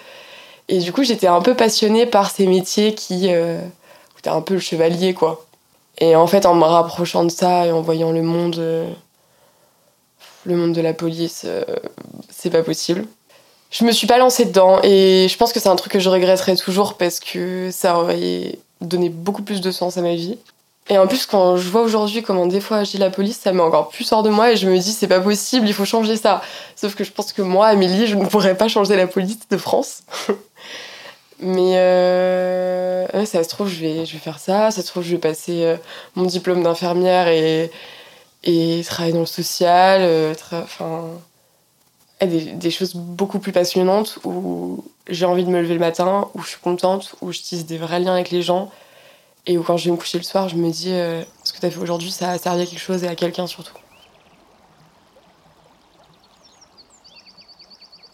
Et 0.69 0.79
du 0.79 0.93
coup, 0.93 1.03
j'étais 1.03 1.27
un 1.27 1.41
peu 1.41 1.55
passionnée 1.55 2.05
par 2.05 2.31
ces 2.31 2.47
métiers 2.47 2.95
qui 2.95 3.27
euh, 3.33 3.59
un 4.25 4.41
peu 4.41 4.53
le 4.55 4.59
chevalier 4.59 5.13
quoi. 5.13 5.45
Et 5.99 6.15
en 6.15 6.27
fait, 6.27 6.45
en 6.45 6.55
me 6.55 6.63
rapprochant 6.63 7.23
de 7.23 7.29
ça 7.29 7.67
et 7.67 7.71
en 7.71 7.81
voyant 7.81 8.11
le 8.11 8.21
monde 8.21 8.57
euh, 8.57 8.89
le 10.45 10.55
monde 10.55 10.73
de 10.73 10.81
la 10.81 10.93
police, 10.93 11.43
euh, 11.45 11.63
c'est 12.29 12.49
pas 12.49 12.63
possible. 12.63 13.05
Je 13.71 13.85
me 13.85 13.91
suis 13.91 14.07
pas 14.07 14.17
lancée 14.17 14.45
dedans 14.45 14.79
et 14.83 15.27
je 15.29 15.37
pense 15.37 15.51
que 15.51 15.59
c'est 15.59 15.69
un 15.69 15.75
truc 15.75 15.93
que 15.93 15.99
je 15.99 16.09
regretterai 16.09 16.55
toujours 16.55 16.95
parce 16.95 17.19
que 17.19 17.69
ça 17.71 17.97
aurait 17.97 18.59
donné 18.81 19.09
beaucoup 19.09 19.41
plus 19.41 19.61
de 19.61 19.71
sens 19.71 19.97
à 19.97 20.01
ma 20.01 20.13
vie. 20.13 20.37
Et 20.89 20.97
en 20.97 21.07
plus, 21.07 21.25
quand 21.25 21.55
je 21.55 21.69
vois 21.69 21.81
aujourd'hui 21.81 22.23
comment 22.23 22.45
des 22.45 22.59
fois 22.59 22.77
agit 22.77 22.97
la 22.97 23.09
police, 23.09 23.39
ça 23.39 23.53
met 23.53 23.61
encore 23.61 23.89
plus 23.89 24.11
hors 24.11 24.21
de 24.21 24.29
moi 24.29 24.51
et 24.51 24.57
je 24.57 24.67
me 24.67 24.77
dis 24.77 24.91
c'est 24.91 25.07
pas 25.07 25.21
possible, 25.21 25.67
il 25.67 25.73
faut 25.73 25.85
changer 25.85 26.17
ça. 26.17 26.41
Sauf 26.75 26.95
que 26.95 27.03
je 27.05 27.11
pense 27.11 27.31
que 27.31 27.41
moi, 27.41 27.67
Amélie, 27.67 28.07
je 28.07 28.15
ne 28.15 28.25
pourrais 28.25 28.55
pas 28.57 28.67
changer 28.67 28.97
la 28.97 29.07
police 29.07 29.47
de 29.49 29.57
France. 29.57 30.03
Mais 31.39 31.77
euh, 31.77 33.25
ça 33.25 33.43
se 33.43 33.49
trouve, 33.49 33.67
je 33.67 33.79
vais, 33.79 34.05
je 34.05 34.13
vais 34.13 34.19
faire 34.19 34.39
ça. 34.39 34.71
Ça 34.71 34.81
se 34.81 34.87
trouve, 34.87 35.03
je 35.03 35.11
vais 35.11 35.17
passer 35.17 35.63
euh, 35.63 35.77
mon 36.15 36.25
diplôme 36.25 36.63
d'infirmière 36.63 37.27
et, 37.27 37.71
et 38.43 38.81
travailler 38.85 39.13
dans 39.13 39.21
le 39.21 39.25
social. 39.25 40.01
Euh, 40.01 40.33
enfin, 40.51 41.05
des, 42.21 42.41
des, 42.41 42.71
choses 42.71 42.95
beaucoup 42.95 43.39
plus 43.39 43.51
passionnantes 43.51 44.19
où 44.23 44.83
j'ai 45.09 45.25
envie 45.25 45.43
de 45.43 45.49
me 45.49 45.61
lever 45.61 45.73
le 45.73 45.79
matin, 45.79 46.29
où 46.33 46.41
je 46.41 46.49
suis 46.49 46.61
contente, 46.61 47.15
où 47.21 47.31
je 47.31 47.39
tisse 47.39 47.65
des 47.65 47.77
vrais 47.77 47.99
liens 47.99 48.13
avec 48.13 48.31
les 48.31 48.41
gens 48.41 48.71
et 49.45 49.57
quand 49.57 49.77
je 49.77 49.85
vais 49.85 49.91
me 49.91 49.97
coucher 49.97 50.17
le 50.17 50.23
soir, 50.23 50.47
je 50.47 50.55
me 50.55 50.69
dis 50.69 50.91
euh, 50.91 51.21
ce 51.43 51.51
que 51.51 51.59
tu 51.59 51.65
as 51.65 51.71
fait 51.71 51.79
aujourd'hui, 51.79 52.11
ça 52.11 52.31
a 52.31 52.37
servi 52.37 52.63
à 52.63 52.65
quelque 52.65 52.79
chose 52.79 53.03
et 53.03 53.07
à 53.07 53.15
quelqu'un 53.15 53.45
surtout. 53.45 53.73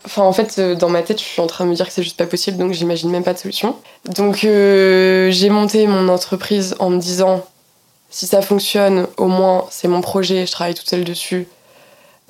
Enfin, 0.05 0.23
en 0.23 0.33
fait, 0.33 0.57
euh, 0.57 0.73
dans 0.73 0.89
ma 0.89 1.03
tête, 1.03 1.19
je 1.19 1.23
suis 1.23 1.41
en 1.41 1.45
train 1.45 1.65
de 1.65 1.69
me 1.69 1.75
dire 1.75 1.85
que 1.85 1.91
c'est 1.93 2.01
juste 2.01 2.17
pas 2.17 2.25
possible, 2.25 2.57
donc 2.57 2.73
j'imagine 2.73 3.11
même 3.11 3.23
pas 3.23 3.33
de 3.33 3.37
solution. 3.37 3.75
Donc, 4.05 4.43
euh, 4.43 5.29
j'ai 5.29 5.51
monté 5.51 5.85
mon 5.85 6.07
entreprise 6.09 6.75
en 6.79 6.89
me 6.89 6.99
disant 6.99 7.45
si 8.09 8.25
ça 8.25 8.41
fonctionne, 8.41 9.07
au 9.17 9.27
moins 9.27 9.67
c'est 9.69 9.87
mon 9.87 10.01
projet, 10.01 10.47
je 10.47 10.51
travaille 10.51 10.73
toute 10.73 10.89
seule 10.89 11.03
dessus. 11.03 11.47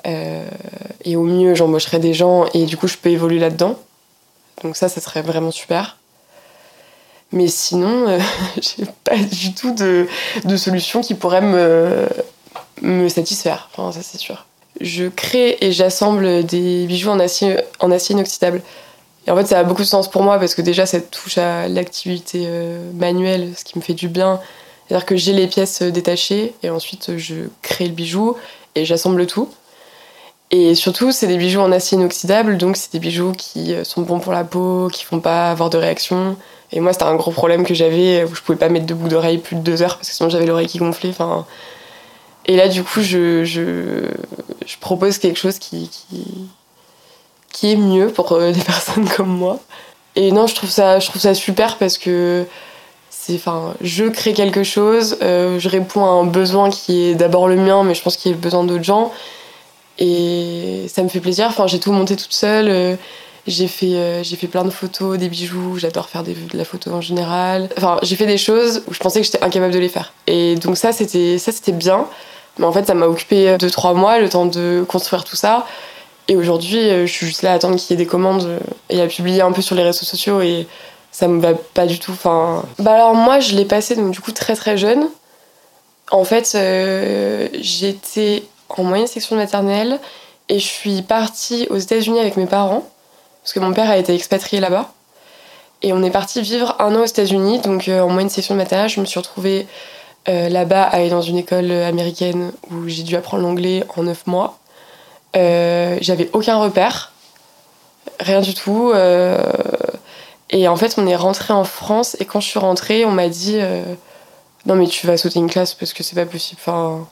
et 0.05 1.15
au 1.15 1.23
mieux, 1.23 1.55
j'embaucherai 1.55 1.99
des 1.99 2.13
gens 2.13 2.47
et 2.53 2.65
du 2.65 2.75
coup, 2.75 2.87
je 2.87 2.97
peux 2.97 3.09
évoluer 3.09 3.39
là-dedans. 3.39 3.79
Donc, 4.63 4.75
ça, 4.75 4.89
ça 4.89 4.99
serait 4.99 5.21
vraiment 5.21 5.51
super. 5.51 5.98
Mais 7.31 7.47
sinon, 7.47 8.07
euh, 8.07 8.19
j'ai 8.61 8.85
pas 9.03 9.17
du 9.17 9.53
tout 9.53 9.73
de, 9.73 10.07
de, 10.45 10.57
solution 10.57 11.01
qui 11.01 11.13
pourrait 11.13 11.41
me, 11.41 12.07
me 12.81 13.07
satisfaire. 13.09 13.69
Enfin, 13.71 13.91
ça, 13.91 14.03
c'est 14.03 14.17
sûr. 14.17 14.45
Je 14.81 15.05
crée 15.05 15.57
et 15.61 15.71
j'assemble 15.71 16.45
des 16.45 16.85
bijoux 16.85 17.09
en 17.09 17.19
acier, 17.19 17.57
en 17.79 17.91
acier 17.91 18.13
inoxydable. 18.13 18.61
Et 19.27 19.31
en 19.31 19.35
fait, 19.35 19.45
ça 19.45 19.59
a 19.59 19.63
beaucoup 19.63 19.81
de 19.81 19.87
sens 19.87 20.09
pour 20.09 20.23
moi 20.23 20.39
parce 20.39 20.55
que 20.55 20.61
déjà, 20.61 20.85
ça 20.85 21.01
touche 21.01 21.37
à 21.37 21.67
l'activité 21.67 22.45
euh, 22.47 22.91
manuelle, 22.93 23.53
ce 23.55 23.63
qui 23.63 23.77
me 23.77 23.83
fait 23.83 23.93
du 23.93 24.07
bien. 24.07 24.39
C'est-à-dire 24.87 25.05
que 25.05 25.17
j'ai 25.17 25.33
les 25.33 25.47
pièces 25.47 25.83
détachées 25.83 26.55
et 26.63 26.71
ensuite 26.71 27.17
je 27.17 27.35
crée 27.61 27.85
le 27.85 27.93
bijou 27.93 28.35
et 28.73 28.85
j'assemble 28.85 29.27
tout. 29.27 29.49
Et 30.51 30.73
surtout, 30.73 31.11
c'est 31.11 31.27
des 31.27 31.37
bijoux 31.37 31.59
en 31.59 31.71
acier 31.71 31.97
inoxydable, 31.97 32.57
donc 32.57 32.75
c'est 32.75 32.91
des 32.91 32.99
bijoux 32.99 33.33
qui 33.33 33.75
sont 33.83 34.01
bons 34.01 34.19
pour 34.19 34.33
la 34.33 34.43
peau, 34.43 34.89
qui 34.91 35.03
font 35.03 35.19
pas 35.19 35.51
avoir 35.51 35.69
de 35.69 35.77
réaction. 35.77 36.37
Et 36.71 36.79
moi, 36.79 36.93
c'était 36.93 37.05
un 37.05 37.15
gros 37.15 37.31
problème 37.31 37.65
que 37.65 37.73
j'avais 37.73 38.23
où 38.23 38.35
je 38.35 38.41
pouvais 38.41 38.57
pas 38.57 38.69
mettre 38.69 38.85
de 38.85 38.93
boucles 38.93 39.11
d'oreille 39.11 39.37
plus 39.39 39.55
de 39.55 39.61
deux 39.61 39.81
heures 39.81 39.97
parce 39.97 40.09
que 40.09 40.15
sinon 40.15 40.29
j'avais 40.29 40.45
l'oreille 40.45 40.67
qui 40.67 40.77
gonflait. 40.77 41.09
Enfin, 41.09 41.45
et 42.45 42.55
là, 42.55 42.67
du 42.67 42.83
coup, 42.83 43.01
je, 43.01 43.43
je, 43.43 44.77
propose 44.79 45.17
quelque 45.19 45.37
chose 45.37 45.59
qui, 45.59 45.89
qui, 47.51 47.71
est 47.71 47.75
mieux 47.75 48.09
pour 48.09 48.31
euh, 48.31 48.51
des 48.53 48.61
personnes 48.61 49.07
comme 49.07 49.29
moi. 49.29 49.59
Et 50.15 50.31
non, 50.31 50.47
je 50.47 50.55
trouve 50.55 50.69
ça, 50.69 50.99
je 50.99 51.07
trouve 51.07 51.21
ça 51.21 51.33
super 51.33 51.77
parce 51.77 51.97
que 51.97 52.45
c'est, 53.09 53.39
je 53.81 54.05
crée 54.05 54.33
quelque 54.33 54.63
chose, 54.63 55.17
euh, 55.21 55.59
je 55.59 55.69
réponds 55.69 56.05
à 56.05 56.09
un 56.09 56.25
besoin 56.25 56.69
qui 56.69 57.03
est 57.03 57.15
d'abord 57.15 57.47
le 57.47 57.55
mien, 57.55 57.83
mais 57.83 57.93
je 57.93 58.01
pense 58.01 58.17
qu'il 58.17 58.31
y 58.31 58.33
a 58.33 58.35
le 58.35 58.41
besoin 58.41 58.63
d'autres 58.63 58.83
gens. 58.83 59.11
Et 59.99 60.85
ça 60.87 61.03
me 61.03 61.09
fait 61.09 61.19
plaisir. 61.19 61.47
Enfin, 61.47 61.67
j'ai 61.67 61.79
tout 61.79 61.91
monté 61.91 62.15
toute 62.15 62.33
seule. 62.33 62.69
Euh, 62.69 62.95
j'ai 63.47 63.67
fait, 63.67 63.95
euh, 63.95 64.23
j'ai 64.23 64.35
fait 64.35 64.47
plein 64.47 64.63
de 64.63 64.69
photos, 64.69 65.17
des 65.17 65.29
bijoux, 65.29 65.77
j'adore 65.77 66.09
faire 66.09 66.23
de 66.23 66.33
la 66.53 66.65
photo 66.65 66.91
en 66.91 67.01
général. 67.01 67.69
Enfin, 67.77 67.97
j'ai 68.03 68.15
fait 68.15 68.25
des 68.25 68.37
choses 68.37 68.83
où 68.87 68.93
je 68.93 68.99
pensais 68.99 69.19
que 69.19 69.25
j'étais 69.25 69.43
incapable 69.43 69.73
de 69.73 69.79
les 69.79 69.89
faire. 69.89 70.13
Et 70.27 70.55
donc 70.55 70.77
ça, 70.77 70.91
c'était, 70.91 71.37
ça, 71.37 71.51
c'était 71.51 71.71
bien. 71.71 72.07
Mais 72.57 72.65
en 72.65 72.71
fait, 72.71 72.85
ça 72.85 72.93
m'a 72.93 73.07
occupé 73.07 73.55
2-3 73.57 73.95
mois, 73.95 74.19
le 74.19 74.29
temps 74.29 74.45
de 74.45 74.83
construire 74.87 75.23
tout 75.23 75.35
ça. 75.35 75.65
Et 76.29 76.35
aujourd'hui, 76.35 76.77
euh, 76.77 77.07
je 77.07 77.11
suis 77.11 77.25
juste 77.25 77.41
là 77.41 77.53
à 77.53 77.55
attendre 77.55 77.75
qu'il 77.75 77.89
y 77.89 77.93
ait 77.99 78.03
des 78.03 78.09
commandes 78.09 78.59
et 78.89 79.01
à 79.01 79.07
publier 79.07 79.41
un 79.41 79.51
peu 79.51 79.63
sur 79.63 79.75
les 79.75 79.83
réseaux 79.83 80.05
sociaux 80.05 80.41
et 80.41 80.67
ça 81.11 81.27
me 81.27 81.41
va 81.41 81.53
pas 81.53 81.87
du 81.87 81.99
tout. 81.99 82.11
Enfin, 82.11 82.63
bah 82.77 82.93
alors 82.93 83.15
moi, 83.15 83.39
je 83.39 83.55
l'ai 83.55 83.65
passé 83.65 83.95
donc 83.95 84.11
du 84.11 84.19
coup 84.19 84.31
très 84.31 84.55
très 84.55 84.77
jeune. 84.77 85.09
En 86.11 86.23
fait, 86.23 86.53
euh, 86.55 87.47
j'étais 87.59 88.43
en 88.77 88.83
moyenne 88.83 89.07
section 89.07 89.35
maternelle 89.35 89.99
et 90.49 90.59
je 90.59 90.65
suis 90.65 91.01
partie 91.01 91.67
aux 91.69 91.77
États-Unis 91.77 92.19
avec 92.19 92.37
mes 92.37 92.45
parents 92.45 92.83
parce 93.41 93.53
que 93.53 93.59
mon 93.59 93.73
père 93.73 93.89
a 93.89 93.97
été 93.97 94.13
expatrié 94.13 94.59
là-bas. 94.59 94.91
Et 95.81 95.93
on 95.93 96.03
est 96.03 96.11
parti 96.11 96.41
vivre 96.41 96.75
un 96.79 96.93
an 96.95 97.01
aux 97.01 97.05
États-Unis, 97.05 97.59
donc 97.59 97.87
euh, 97.87 98.01
en 98.01 98.09
moyenne 98.09 98.29
section 98.29 98.53
de 98.53 98.59
maternelle, 98.59 98.89
je 98.89 98.99
me 98.99 99.05
suis 99.05 99.17
retrouvée 99.17 99.65
euh, 100.27 100.49
là-bas 100.49 100.83
à 100.83 100.97
aller 100.97 101.09
dans 101.09 101.21
une 101.21 101.37
école 101.37 101.71
américaine 101.71 102.51
où 102.69 102.87
j'ai 102.87 103.03
dû 103.03 103.15
apprendre 103.15 103.43
l'anglais 103.43 103.83
en 103.95 104.03
9 104.03 104.27
mois. 104.27 104.59
Euh, 105.37 105.97
j'avais 106.01 106.29
aucun 106.33 106.57
repère, 106.57 107.13
rien 108.19 108.41
du 108.41 108.53
tout. 108.53 108.91
et 110.49 110.67
en 110.67 110.75
fait, 110.75 110.95
on 110.97 111.07
est 111.07 111.15
rentré 111.15 111.53
en 111.53 111.63
France 111.63 112.17
et 112.19 112.25
quand 112.25 112.41
je 112.41 112.49
suis 112.49 112.59
rentrée, 112.59 113.05
on 113.05 113.11
m'a 113.11 113.29
dit 113.29 113.59
Non, 114.65 114.75
mais 114.75 114.87
tu 114.87 115.07
vas 115.07 115.15
sauter 115.15 115.39
une 115.39 115.49
classe 115.49 115.75
parce 115.75 115.93
que 115.93 116.03
c'est 116.03 116.15
pas 116.15 116.25
possible. 116.25 116.59
Enfin, 116.61 117.07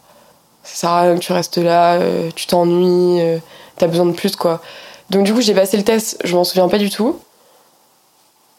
ça 0.67 0.75
sert 0.75 0.89
à 0.89 1.01
rien 1.01 1.15
que 1.15 1.19
tu 1.19 1.33
restes 1.33 1.57
là, 1.57 1.99
tu 2.35 2.45
t'ennuies, 2.45 3.21
t'as 3.77 3.87
besoin 3.87 4.05
de 4.05 4.11
plus 4.11 4.35
quoi. 4.35 4.61
Donc 5.09 5.23
du 5.23 5.33
coup, 5.33 5.41
j'ai 5.41 5.53
passé 5.53 5.77
le 5.77 5.83
test, 5.83 6.19
je 6.23 6.35
m'en 6.35 6.43
souviens 6.43 6.67
pas 6.67 6.77
du 6.77 6.89
tout. 6.89 7.19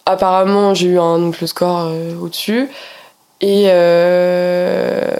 Apparemment, 0.06 0.72
j'ai 0.74 0.86
eu 0.86 0.98
un 0.98 1.18
donc, 1.18 1.36
score 1.44 1.88
euh, 1.88 2.18
au-dessus. 2.18 2.70
Et 3.40 3.64
euh, 3.66 5.14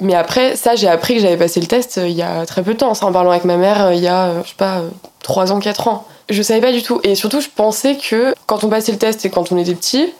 mais 0.00 0.14
après, 0.14 0.56
ça, 0.56 0.74
j'ai 0.74 0.88
appris 0.88 1.14
que 1.14 1.20
j'avais 1.20 1.36
passé 1.36 1.60
le 1.60 1.66
test 1.66 1.98
euh, 1.98 2.08
il 2.08 2.16
y 2.16 2.22
a 2.22 2.46
très 2.46 2.62
peu 2.62 2.72
de 2.72 2.78
temps. 2.78 2.92
en 2.92 3.12
parlant 3.12 3.30
avec 3.30 3.44
ma 3.44 3.56
mère, 3.56 3.92
il 3.92 4.00
y 4.00 4.08
a, 4.08 4.42
je 4.42 4.48
sais 4.48 4.54
pas, 4.56 4.80
3 5.22 5.52
ans, 5.52 5.60
4 5.60 5.88
ans. 5.88 6.06
Je 6.30 6.40
savais 6.40 6.62
pas 6.62 6.72
du 6.72 6.82
tout. 6.82 7.00
Et 7.02 7.14
surtout, 7.14 7.42
je 7.42 7.48
pensais 7.54 7.96
que 7.96 8.34
quand 8.46 8.64
on 8.64 8.70
passait 8.70 8.92
le 8.92 8.98
test 8.98 9.26
et 9.26 9.30
quand 9.30 9.52
on 9.52 9.58
était 9.58 9.74
petit, 9.74 10.12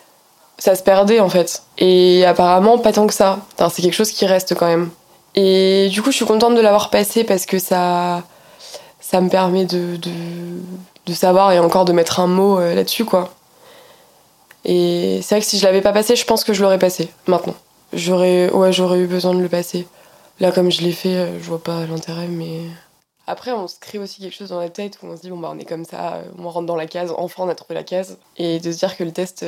ça 0.59 0.75
se 0.75 0.83
perdait 0.83 1.21
en 1.21 1.31
fait. 1.31 1.63
Et 1.79 2.27
apparemment, 2.27 2.77
pas 2.79 2.93
tant 2.93 3.07
que 3.07 3.15
ça. 3.15 3.39
c'est 3.73 3.81
quelque 3.81 3.95
chose 3.95 4.11
qui 4.11 4.27
reste 4.27 4.55
quand 4.55 4.67
même. 4.67 4.91
Et 5.35 5.89
du 5.91 6.03
coup, 6.03 6.11
je 6.11 6.17
suis 6.17 6.27
contente 6.27 6.55
de 6.55 6.61
l'avoir 6.61 6.91
passé 6.91 7.25
parce 7.25 7.47
que 7.47 7.59
ça 7.59 8.23
ça 9.05 9.21
me 9.21 9.29
permet 9.29 9.67
de, 9.67 9.97
de, 9.97 11.13
savoir 11.13 11.53
et 11.53 11.59
encore 11.59 11.85
de 11.85 11.93
mettre 11.93 12.21
un 12.21 12.27
mot 12.27 12.59
euh, 12.59 12.75
là-dessus, 12.75 13.05
quoi. 13.05 13.35
Et 14.65 15.21
c'est 15.23 15.35
vrai 15.35 15.41
que 15.43 15.47
si 15.47 15.59
je 15.59 15.65
l'avais 15.65 15.83
pas 15.83 15.93
passé, 15.93 16.17
je 16.17 16.25
pense 16.25 16.43
que 16.43 16.55
je 16.55 16.63
l'aurais 16.63 16.79
passé 16.79 17.11
maintenant. 17.27 17.55
J'aurais, 17.93 18.51
ouais, 18.51 18.73
j'aurais 18.73 19.01
eu 19.01 19.07
besoin 19.07 19.35
de 19.35 19.41
le 19.41 19.49
passer. 19.49 19.87
Là, 20.41 20.53
comme 20.53 20.71
je 20.71 20.81
l'ai 20.81 20.93
fait, 20.93 21.17
euh, 21.17 21.39
je 21.39 21.45
vois 21.45 21.63
pas 21.63 21.85
l'intérêt, 21.85 22.29
mais. 22.29 22.63
Après, 23.27 23.53
on 23.53 23.69
se 23.69 23.79
crée 23.79 23.99
aussi 23.99 24.23
quelque 24.23 24.35
chose 24.35 24.49
dans 24.49 24.59
la 24.59 24.71
tête 24.71 24.99
où 25.03 25.07
on 25.07 25.17
se 25.17 25.21
dit, 25.21 25.29
bon, 25.29 25.37
bah, 25.37 25.51
on 25.53 25.59
est 25.59 25.67
comme 25.67 25.85
ça, 25.85 26.15
euh, 26.15 26.23
on 26.39 26.49
rentre 26.49 26.67
dans 26.67 26.77
la 26.77 26.87
case, 26.87 27.13
enfin, 27.15 27.43
on 27.45 27.49
a 27.51 27.55
trouvé 27.55 27.75
la 27.75 27.85
case. 27.85 28.17
Et 28.39 28.59
de 28.59 28.73
se 28.73 28.79
dire 28.79 28.97
que 28.97 29.05
le 29.05 29.13
test 29.13 29.45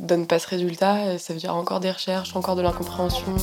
donne 0.00 0.26
pas 0.26 0.40
ce 0.40 0.48
résultat, 0.48 1.18
ça 1.18 1.32
veut 1.32 1.38
dire 1.38 1.54
encore 1.54 1.78
des 1.78 1.92
recherches, 1.92 2.34
encore 2.34 2.56
de 2.56 2.62
l'incompréhension. 2.62 3.36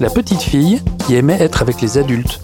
La 0.00 0.10
petite 0.10 0.42
fille 0.42 0.82
qui 1.06 1.16
aimait 1.16 1.40
être 1.40 1.62
avec 1.62 1.80
les 1.80 1.98
adultes 1.98 2.40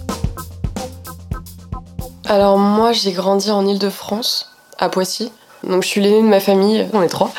alors 2.29 2.59
moi 2.59 2.91
j'ai 2.91 3.11
grandi 3.11 3.49
en 3.49 3.65
Ile-de-France, 3.65 4.51
à 4.77 4.89
Poissy. 4.89 5.31
Donc 5.63 5.81
je 5.81 5.87
suis 5.87 5.99
l'aînée 5.99 6.21
de 6.21 6.27
ma 6.27 6.39
famille, 6.39 6.87
on 6.93 7.01
est 7.01 7.07
trois. 7.07 7.31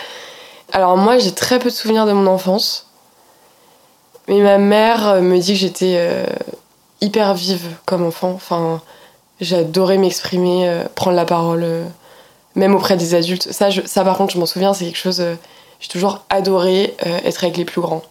Alors 0.73 0.97
moi 0.97 1.17
j'ai 1.19 1.31
très 1.31 1.61
peu 1.61 1.71
de 1.71 1.75
souvenirs 1.75 2.07
de 2.07 2.13
mon 2.13 2.27
enfance. 2.27 2.91
Mais 4.27 4.41
ma 4.41 4.59
mère 4.59 5.23
me 5.23 5.39
dit 5.39 5.53
que 5.53 5.59
j'étais 5.61 5.95
euh, 5.97 6.27
hyper 7.01 7.35
vive 7.35 7.69
comme 7.85 8.05
enfant. 8.05 8.31
Enfin, 8.31 8.81
j'adorais 9.41 9.97
m'exprimer, 9.97 10.69
euh, 10.69 10.85
prendre 10.97 11.17
la 11.17 11.25
parole, 11.25 11.63
euh, 11.63 11.85
même 12.57 12.75
auprès 12.75 12.97
des 12.97 13.15
adultes. 13.15 13.53
Ça, 13.53 13.69
ça 13.85 14.03
par 14.03 14.17
contre, 14.17 14.35
je 14.35 14.41
m'en 14.41 14.47
souviens, 14.47 14.75
c'est 14.75 14.87
quelque 14.87 14.97
chose. 14.97 15.23
j'ai 15.79 15.89
toujours 15.89 16.25
adoré 16.31 16.97
être 17.25 17.45
avec 17.45 17.57
les 17.57 17.65
plus 17.65 17.81
grands. 17.81 18.03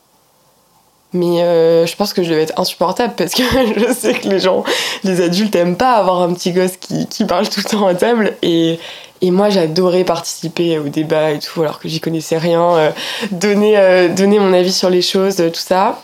Mais 1.11 1.41
euh, 1.41 1.87
je 1.87 1.95
pense 1.95 2.13
que 2.13 2.21
je 2.21 2.29
devais 2.29 2.43
être 2.43 2.59
insupportable 2.59 3.13
parce 3.17 3.33
que 3.33 3.41
je 3.77 3.93
sais 3.93 4.13
que 4.13 4.27
les 4.27 4.39
gens, 4.39 4.63
les 5.03 5.21
adultes 5.21 5.55
aiment 5.55 5.77
pas 5.77 5.93
avoir 5.93 6.21
un 6.21 6.33
petit 6.33 6.51
gosse 6.51 6.77
qui, 6.77 7.07
qui 7.07 7.25
parle 7.25 7.49
tout 7.49 7.61
le 7.63 7.69
temps 7.69 7.87
à 7.87 7.95
table. 7.95 8.35
Et, 8.43 8.79
et 9.21 9.31
moi, 9.31 9.49
j'adorais 9.49 10.03
participer 10.03 10.77
au 10.77 10.89
débat 10.89 11.31
et 11.31 11.39
tout, 11.39 11.61
alors 11.61 11.79
que 11.79 11.89
j'y 11.89 11.99
connaissais 11.99 12.37
rien, 12.37 12.75
euh, 12.75 12.91
donner, 13.31 13.77
euh, 13.77 14.07
donner 14.07 14.39
mon 14.39 14.53
avis 14.53 14.71
sur 14.71 14.89
les 14.89 15.01
choses, 15.01 15.37
tout 15.37 15.59
ça. 15.59 16.01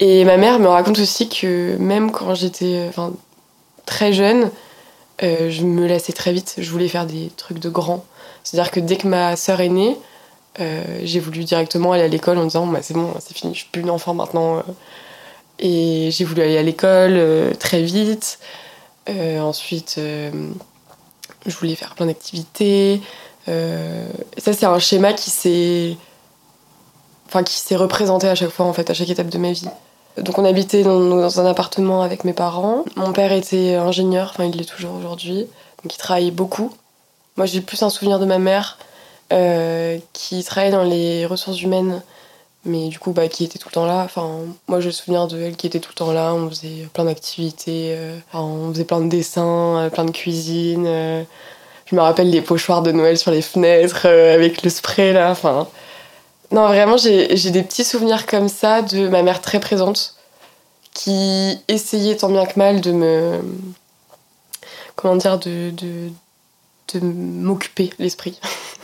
Et 0.00 0.24
ma 0.24 0.36
mère 0.36 0.58
me 0.58 0.68
raconte 0.68 0.98
aussi 0.98 1.28
que 1.28 1.76
même 1.78 2.10
quand 2.10 2.34
j'étais 2.34 2.86
enfin, 2.88 3.12
très 3.86 4.12
jeune, 4.12 4.50
je 5.22 5.62
me 5.62 5.86
lassais 5.86 6.12
très 6.12 6.32
vite. 6.32 6.56
Je 6.58 6.70
voulais 6.70 6.88
faire 6.88 7.06
des 7.06 7.30
trucs 7.36 7.58
de 7.58 7.70
grand. 7.70 8.04
C'est-à-dire 8.44 8.70
que 8.70 8.80
dès 8.80 8.96
que 8.96 9.08
ma 9.08 9.36
sœur 9.36 9.62
est 9.62 9.70
née, 9.70 9.96
euh, 10.60 10.82
j'ai 11.02 11.20
voulu 11.20 11.44
directement 11.44 11.92
aller 11.92 12.04
à 12.04 12.08
l'école 12.08 12.38
en 12.38 12.44
disant 12.44 12.66
bah, 12.66 12.80
c'est 12.82 12.94
bon, 12.94 13.12
c'est 13.20 13.36
fini, 13.36 13.54
je 13.54 13.60
suis 13.60 13.68
plus 13.70 13.82
une 13.82 13.90
enfant 13.90 14.14
maintenant. 14.14 14.62
Et 15.58 16.10
j'ai 16.10 16.24
voulu 16.24 16.42
aller 16.42 16.58
à 16.58 16.62
l'école 16.62 17.14
euh, 17.14 17.54
très 17.54 17.82
vite. 17.82 18.38
Euh, 19.08 19.40
ensuite, 19.40 19.98
je 19.98 21.56
voulais 21.56 21.74
faire 21.74 21.94
plein 21.94 22.06
d'activités. 22.06 23.00
ça, 23.46 23.52
c'est 24.52 24.64
un 24.64 24.78
schéma 24.78 25.12
qui 25.12 25.30
s'est 25.30 25.96
enfin 27.28 27.42
qui 27.42 27.54
s'est 27.54 27.76
représenté 27.76 28.28
à 28.28 28.34
chaque 28.34 28.50
fois 28.50 28.66
en 28.66 28.72
fait 28.72 28.88
à 28.88 28.94
chaque 28.94 29.10
étape 29.10 29.28
de 29.28 29.38
ma 29.38 29.52
vie. 29.52 29.68
Donc 30.16 30.38
on 30.38 30.44
habitait 30.44 30.82
dans, 30.82 30.98
dans, 30.98 31.40
un 31.40 31.46
appartement 31.46 32.02
avec 32.02 32.24
mes 32.24 32.32
parents. 32.32 32.84
Mon 32.96 33.12
père 33.12 33.32
était 33.32 33.74
ingénieur, 33.74 34.30
enfin 34.32 34.44
il 34.44 34.56
l'est 34.56 34.64
toujours 34.64 34.94
aujourd'hui, 34.94 35.46
donc 35.82 35.94
il 35.94 35.98
travaillait 35.98 36.30
beaucoup. 36.30 36.72
Moi 37.36 37.46
j'ai 37.46 37.60
plus 37.60 37.82
un 37.82 37.90
souvenir 37.90 38.18
de 38.18 38.24
ma 38.24 38.38
mère 38.38 38.78
euh, 39.32 39.98
qui 40.12 40.42
travaillait 40.44 40.72
dans 40.72 40.84
les 40.84 41.26
ressources 41.26 41.60
humaines, 41.60 42.02
mais 42.64 42.88
du 42.88 42.98
coup, 42.98 43.12
bah, 43.12 43.28
qui 43.28 43.44
était 43.44 43.58
tout 43.58 43.68
le 43.68 43.74
temps 43.74 43.86
là. 43.86 44.02
Enfin, 44.04 44.40
moi, 44.68 44.80
je 44.80 44.86
me 44.86 44.92
souviens 44.92 45.26
de 45.26 45.40
elle 45.40 45.56
qui 45.56 45.66
était 45.66 45.80
tout 45.80 45.90
le 45.92 45.96
temps 45.96 46.12
là. 46.12 46.34
On 46.34 46.48
faisait 46.48 46.88
plein 46.92 47.04
d'activités, 47.04 47.94
euh, 47.96 48.18
on 48.32 48.72
faisait 48.72 48.84
plein 48.84 49.00
de 49.00 49.08
dessins, 49.08 49.78
euh, 49.78 49.90
plein 49.90 50.04
de 50.04 50.10
cuisine. 50.10 50.84
je 51.86 51.96
me 51.96 52.00
rappelle 52.00 52.30
les 52.30 52.42
pochoirs 52.42 52.82
de 52.82 52.92
Noël 52.92 53.18
sur 53.18 53.30
les 53.30 53.42
fenêtres 53.42 54.06
avec 54.06 54.62
le 54.62 54.70
spray 54.70 55.12
là. 55.12 55.30
Enfin, 55.30 55.68
non, 56.52 56.66
vraiment, 56.68 56.96
j'ai 56.96 57.50
des 57.50 57.62
petits 57.62 57.84
souvenirs 57.84 58.26
comme 58.26 58.48
ça 58.48 58.82
de 58.82 59.08
ma 59.08 59.22
mère 59.22 59.40
très 59.40 59.60
présente 59.60 60.14
qui 60.94 61.58
essayait 61.68 62.16
tant 62.16 62.30
bien 62.30 62.46
que 62.46 62.58
mal 62.58 62.80
de 62.80 62.92
me. 62.92 63.40
Comment 64.94 65.16
dire, 65.16 65.38
de, 65.38 65.70
de, 65.70 66.10
de 66.94 67.00
m'occuper 67.00 67.90
l'esprit. 67.98 68.40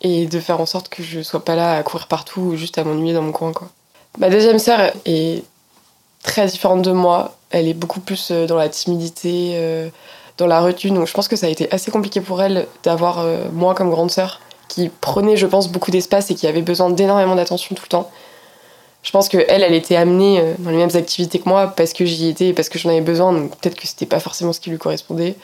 et 0.00 0.26
de 0.26 0.40
faire 0.40 0.60
en 0.60 0.66
sorte 0.66 0.88
que 0.88 1.02
je 1.02 1.20
sois 1.22 1.44
pas 1.44 1.56
là 1.56 1.76
à 1.76 1.82
courir 1.82 2.06
partout 2.06 2.40
ou 2.40 2.56
juste 2.56 2.78
à 2.78 2.84
m'ennuyer 2.84 3.14
dans 3.14 3.22
mon 3.22 3.32
coin 3.32 3.52
quoi. 3.52 3.68
Ma 4.18 4.30
deuxième 4.30 4.58
sœur 4.58 4.92
est 5.04 5.44
très 6.22 6.46
différente 6.46 6.82
de 6.82 6.92
moi, 6.92 7.36
elle 7.50 7.68
est 7.68 7.74
beaucoup 7.74 8.00
plus 8.00 8.30
euh, 8.30 8.46
dans 8.46 8.56
la 8.56 8.68
timidité, 8.68 9.52
euh, 9.54 9.88
dans 10.36 10.46
la 10.46 10.60
retenue, 10.60 10.92
donc 10.92 11.06
je 11.06 11.12
pense 11.12 11.28
que 11.28 11.36
ça 11.36 11.46
a 11.46 11.48
été 11.48 11.70
assez 11.72 11.90
compliqué 11.90 12.20
pour 12.20 12.42
elle 12.42 12.66
d'avoir 12.82 13.20
euh, 13.20 13.44
moi 13.52 13.74
comme 13.74 13.90
grande 13.90 14.10
sœur 14.10 14.40
qui 14.68 14.90
prenait 15.00 15.36
je 15.36 15.46
pense 15.46 15.68
beaucoup 15.68 15.90
d'espace 15.90 16.30
et 16.30 16.34
qui 16.34 16.46
avait 16.46 16.62
besoin 16.62 16.90
d'énormément 16.90 17.34
d'attention 17.34 17.74
tout 17.74 17.84
le 17.84 17.88
temps. 17.88 18.10
Je 19.02 19.12
pense 19.12 19.28
que 19.28 19.38
elle, 19.48 19.62
elle 19.62 19.74
était 19.74 19.96
amenée 19.96 20.42
dans 20.58 20.70
les 20.70 20.76
mêmes 20.76 20.94
activités 20.94 21.38
que 21.38 21.48
moi 21.48 21.68
parce 21.68 21.92
que 21.92 22.04
j'y 22.04 22.28
étais 22.28 22.48
et 22.48 22.52
parce 22.52 22.68
que 22.68 22.78
j'en 22.78 22.90
avais 22.90 23.00
besoin, 23.00 23.32
donc 23.32 23.56
peut-être 23.56 23.76
que 23.76 23.86
c'était 23.86 24.06
pas 24.06 24.20
forcément 24.20 24.52
ce 24.52 24.60
qui 24.60 24.68
lui 24.70 24.76
correspondait. 24.76 25.36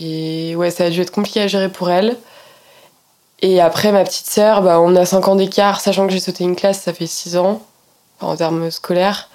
Et 0.00 0.54
ouais, 0.56 0.70
ça 0.70 0.84
a 0.84 0.90
dû 0.90 1.00
être 1.00 1.12
compliqué 1.12 1.40
à 1.40 1.46
gérer 1.46 1.70
pour 1.70 1.90
elle. 1.90 2.16
Et 3.42 3.60
après, 3.60 3.90
ma 3.90 4.04
petite 4.04 4.28
sœur, 4.28 4.62
bah, 4.62 4.80
on 4.80 4.94
a 4.96 5.06
5 5.06 5.28
ans 5.28 5.36
d'écart, 5.36 5.80
sachant 5.80 6.06
que 6.06 6.12
j'ai 6.12 6.20
sauté 6.20 6.44
une 6.44 6.56
classe, 6.56 6.82
ça 6.82 6.92
fait 6.92 7.06
6 7.06 7.36
ans, 7.38 7.62
en 8.20 8.36
termes 8.36 8.70
scolaires. 8.70 9.30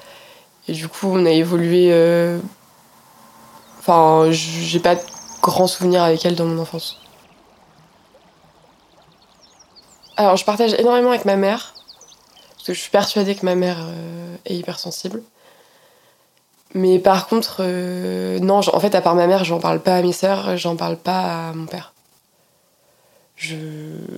Et 0.68 0.74
du 0.74 0.88
coup, 0.88 1.08
on 1.12 1.26
a 1.26 1.32
évolué. 1.32 1.90
Euh, 1.92 2.40
enfin, 3.80 4.28
j'ai 4.30 4.80
pas 4.80 4.96
de 4.96 5.02
grands 5.42 5.68
souvenirs 5.68 6.04
avec 6.04 6.24
elle 6.26 6.36
dans 6.36 6.46
mon 6.46 6.62
enfance. 6.62 7.00
Alors, 10.18 10.38
je 10.38 10.46
partage 10.46 10.74
énormément 10.76 11.10
avec 11.10 11.26
ma 11.26 11.36
mère, 11.36 11.74
parce 12.56 12.68
que 12.68 12.74
je 12.74 12.80
suis 12.80 12.92
persuadée 12.92 13.36
que 13.36 13.46
ma 13.46 13.56
mère 13.56 13.80
euh, 13.82 14.36
est 14.46 14.56
hypersensible. 14.56 15.24
Mais 16.76 17.00
par 17.00 17.28
contre, 17.28 17.58
euh, 17.62 18.40
non, 18.40 18.60
en 18.60 18.80
fait, 18.80 18.96
à 18.96 19.02
part 19.02 19.16
ma 19.16 19.28
mère, 19.28 19.44
j'en 19.46 19.60
parle 19.60 19.80
pas 19.80 19.96
à 19.98 20.02
mes 20.02 20.14
sœurs, 20.14 20.58
j'en 20.58 20.76
parle 20.76 20.98
pas 20.98 21.50
à 21.50 21.54
mon 21.54 21.66
père 21.66 21.95
je 23.36 23.56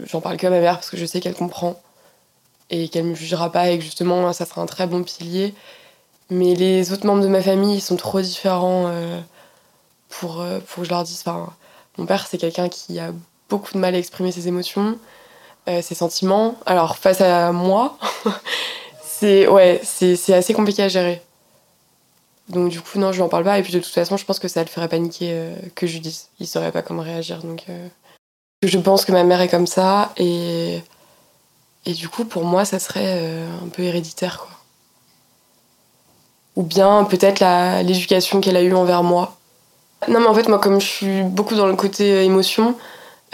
j'en 0.05 0.21
parle 0.21 0.37
que 0.37 0.47
à 0.47 0.49
ma 0.49 0.59
mère 0.59 0.75
parce 0.75 0.89
que 0.89 0.97
je 0.97 1.05
sais 1.05 1.19
qu'elle 1.19 1.33
comprend 1.33 1.79
et 2.69 2.89
qu'elle 2.89 3.05
me 3.05 3.15
jugera 3.15 3.51
pas 3.51 3.69
et 3.69 3.77
que 3.77 3.83
justement 3.83 4.31
ça 4.33 4.45
sera 4.45 4.61
un 4.61 4.65
très 4.65 4.87
bon 4.87 5.03
pilier. 5.03 5.53
Mais 6.29 6.55
les 6.55 6.91
autres 6.91 7.05
membres 7.05 7.23
de 7.23 7.27
ma 7.27 7.41
famille 7.41 7.77
ils 7.77 7.81
sont 7.81 7.95
trop 7.95 8.21
différents 8.21 8.87
euh, 8.87 9.19
pour, 10.09 10.41
euh, 10.41 10.59
pour 10.59 10.81
que 10.81 10.83
je 10.83 10.89
leur 10.89 11.03
dise 11.03 11.23
enfin 11.25 11.49
mon 11.97 12.05
père 12.05 12.27
c'est 12.27 12.37
quelqu'un 12.37 12.69
qui 12.69 12.99
a 12.99 13.11
beaucoup 13.49 13.73
de 13.73 13.77
mal 13.79 13.95
à 13.95 13.97
exprimer 13.97 14.31
ses 14.31 14.47
émotions 14.47 14.99
euh, 15.69 15.81
ses 15.81 15.95
sentiments. 15.95 16.57
Alors 16.65 16.97
face 16.97 17.21
à 17.21 17.51
moi 17.51 17.97
c'est 19.03 19.47
ouais 19.47 19.81
c'est 19.83 20.33
assez 20.33 20.53
compliqué 20.53 20.83
à 20.83 20.89
gérer. 20.89 21.21
Donc 22.49 22.69
du 22.69 22.81
coup 22.81 22.99
non 22.99 23.11
je 23.11 23.17
lui 23.17 23.23
en 23.23 23.29
parle 23.29 23.45
pas. 23.45 23.57
Et 23.57 23.63
puis 23.63 23.73
de 23.73 23.79
toute 23.79 23.93
façon 23.93 24.17
je 24.17 24.25
pense 24.25 24.39
que 24.39 24.47
ça 24.47 24.61
le 24.61 24.69
ferait 24.69 24.89
paniquer 24.89 25.53
que 25.75 25.87
je 25.87 25.93
lui 25.93 26.01
dise. 26.01 26.27
Il 26.39 26.47
saurait 26.47 26.71
pas 26.71 26.81
comment 26.81 27.01
réagir. 27.01 27.41
Donc 27.41 27.65
je 28.63 28.77
pense 28.79 29.05
que 29.05 29.11
ma 29.11 29.23
mère 29.23 29.41
est 29.41 29.49
comme 29.49 29.67
ça 29.67 30.11
et, 30.17 30.81
et 31.85 31.93
du 31.93 32.09
coup 32.09 32.25
pour 32.25 32.43
moi 32.43 32.65
ça 32.65 32.79
serait 32.79 33.19
euh, 33.19 33.47
un 33.63 33.69
peu 33.69 33.83
héréditaire 33.83 34.39
quoi. 34.39 34.49
Ou 36.55 36.63
bien 36.63 37.03
peut-être 37.03 37.39
l'éducation 37.83 38.41
qu'elle 38.41 38.57
a 38.57 38.63
eue 38.63 38.73
envers 38.73 39.03
moi. 39.03 39.37
Non 40.07 40.19
mais 40.19 40.25
en 40.25 40.33
fait 40.33 40.47
moi 40.47 40.57
comme 40.57 40.81
je 40.81 40.87
suis 40.87 41.21
beaucoup 41.21 41.53
dans 41.53 41.67
le 41.67 41.75
côté 41.75 42.11
euh, 42.11 42.23
émotion, 42.23 42.75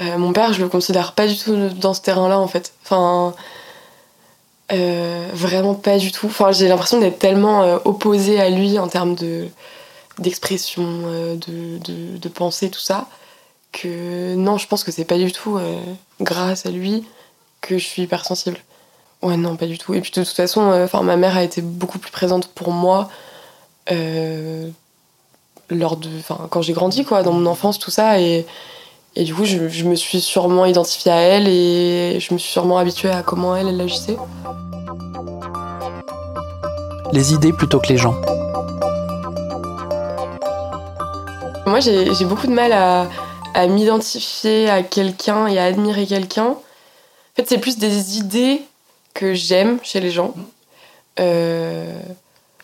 euh, 0.02 0.18
mon 0.18 0.34
père 0.34 0.52
je 0.52 0.62
le 0.62 0.68
considère 0.68 1.14
pas 1.14 1.26
du 1.26 1.38
tout 1.38 1.70
dans 1.70 1.94
ce 1.94 2.02
terrain-là 2.02 2.38
en 2.40 2.48
fait. 2.48 2.74
Enfin 2.84 3.34
vraiment 4.70 5.76
pas 5.76 5.98
du 6.00 6.12
tout. 6.12 6.26
Enfin 6.28 6.52
j'ai 6.52 6.68
l'impression 6.68 7.00
d'être 7.00 7.20
tellement 7.20 7.80
opposée 7.86 8.42
à 8.42 8.50
lui 8.50 8.80
en 8.80 8.88
termes 8.88 9.16
de 9.16 9.48
d'expression, 10.20 10.84
de, 10.84 11.78
de, 11.78 12.18
de 12.18 12.30
pensée, 12.30 12.70
tout 12.70 12.80
ça 12.80 13.08
que 13.74 14.36
non, 14.36 14.58
je 14.58 14.68
pense 14.68 14.86
que 14.86 14.92
c'est 14.92 15.04
pas 15.04 15.18
du 15.18 15.32
tout 15.34 15.58
euh, 15.58 15.78
grâce 16.22 16.66
à 16.66 16.70
lui 16.70 17.04
que 17.60 17.78
je 17.78 17.84
suis 17.84 18.04
hypersensible. 18.04 18.58
Ouais, 19.22 19.36
non, 19.36 19.58
pas 19.58 19.66
du 19.66 19.78
tout. 19.78 19.94
Et 19.94 20.02
puis 20.02 20.12
de 20.12 20.24
toute 20.24 20.34
façon, 20.34 20.72
euh, 20.72 20.86
enfin 20.86 21.02
ma 21.02 21.18
mère 21.18 21.36
a 21.36 21.44
été 21.44 21.62
beaucoup 21.62 21.98
plus 21.98 22.12
présente 22.12 22.48
pour 22.48 22.72
moi 22.72 23.10
euh, 23.92 24.70
lors 25.70 25.98
de, 25.98 26.10
enfin 26.20 26.48
quand 26.50 26.62
j'ai 26.62 26.74
grandi 26.74 27.04
quoi, 27.04 27.24
dans 27.24 27.34
mon 27.34 27.46
enfance, 27.46 27.80
tout 27.80 27.92
ça. 27.92 28.22
Et, 28.22 28.46
et 29.16 29.24
du 29.24 29.34
coup, 29.34 29.46
je, 29.46 29.68
je, 29.68 29.86
me 29.86 29.96
suis 29.96 30.22
sûrement 30.22 30.66
identifiée 30.66 31.12
à 31.12 31.20
elle 31.20 31.48
et 31.48 32.20
je 32.20 32.34
me 32.34 32.40
suis 32.40 32.52
sûrement 32.52 32.78
habituée 32.78 33.12
à 33.12 33.24
comment 33.24 33.56
elle, 33.56 33.68
elle 33.68 33.82
agissait. 33.82 34.18
Les 37.12 37.34
idées 37.34 37.54
plutôt 37.54 37.80
que 37.80 37.88
les 37.88 37.98
gens. 37.98 38.16
Moi, 41.66 41.80
j'ai 41.80 42.26
beaucoup 42.26 42.48
de 42.48 42.52
mal 42.52 42.74
à, 42.74 43.08
à 43.54 43.68
m'identifier 43.68 44.70
à 44.70 44.84
quelqu'un 44.84 45.48
et 45.48 45.60
à 45.60 45.66
admirer 45.66 46.06
quelqu'un. 46.06 46.50
En 46.50 47.36
fait, 47.36 47.48
c'est 47.48 47.58
plus 47.58 47.78
des 47.78 48.18
idées 48.18 48.62
que 49.14 49.34
j'aime 49.34 49.80
chez 49.84 50.00
les 50.00 50.12
gens. 50.12 50.34
Euh, 51.20 52.00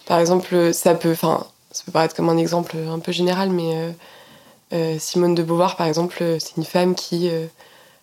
par 0.05 0.19
exemple, 0.19 0.73
ça 0.73 0.95
peut, 0.95 1.11
enfin, 1.11 1.45
ça 1.71 1.83
peut 1.85 1.91
paraître 1.91 2.15
comme 2.15 2.29
un 2.29 2.37
exemple 2.37 2.75
un 2.89 2.99
peu 2.99 3.11
général, 3.11 3.49
mais 3.49 3.75
euh, 3.75 3.91
euh, 4.73 4.99
Simone 4.99 5.35
de 5.35 5.43
Beauvoir, 5.43 5.75
par 5.75 5.87
exemple, 5.87 6.23
c'est 6.39 6.57
une 6.57 6.65
femme 6.65 6.95
qui, 6.95 7.29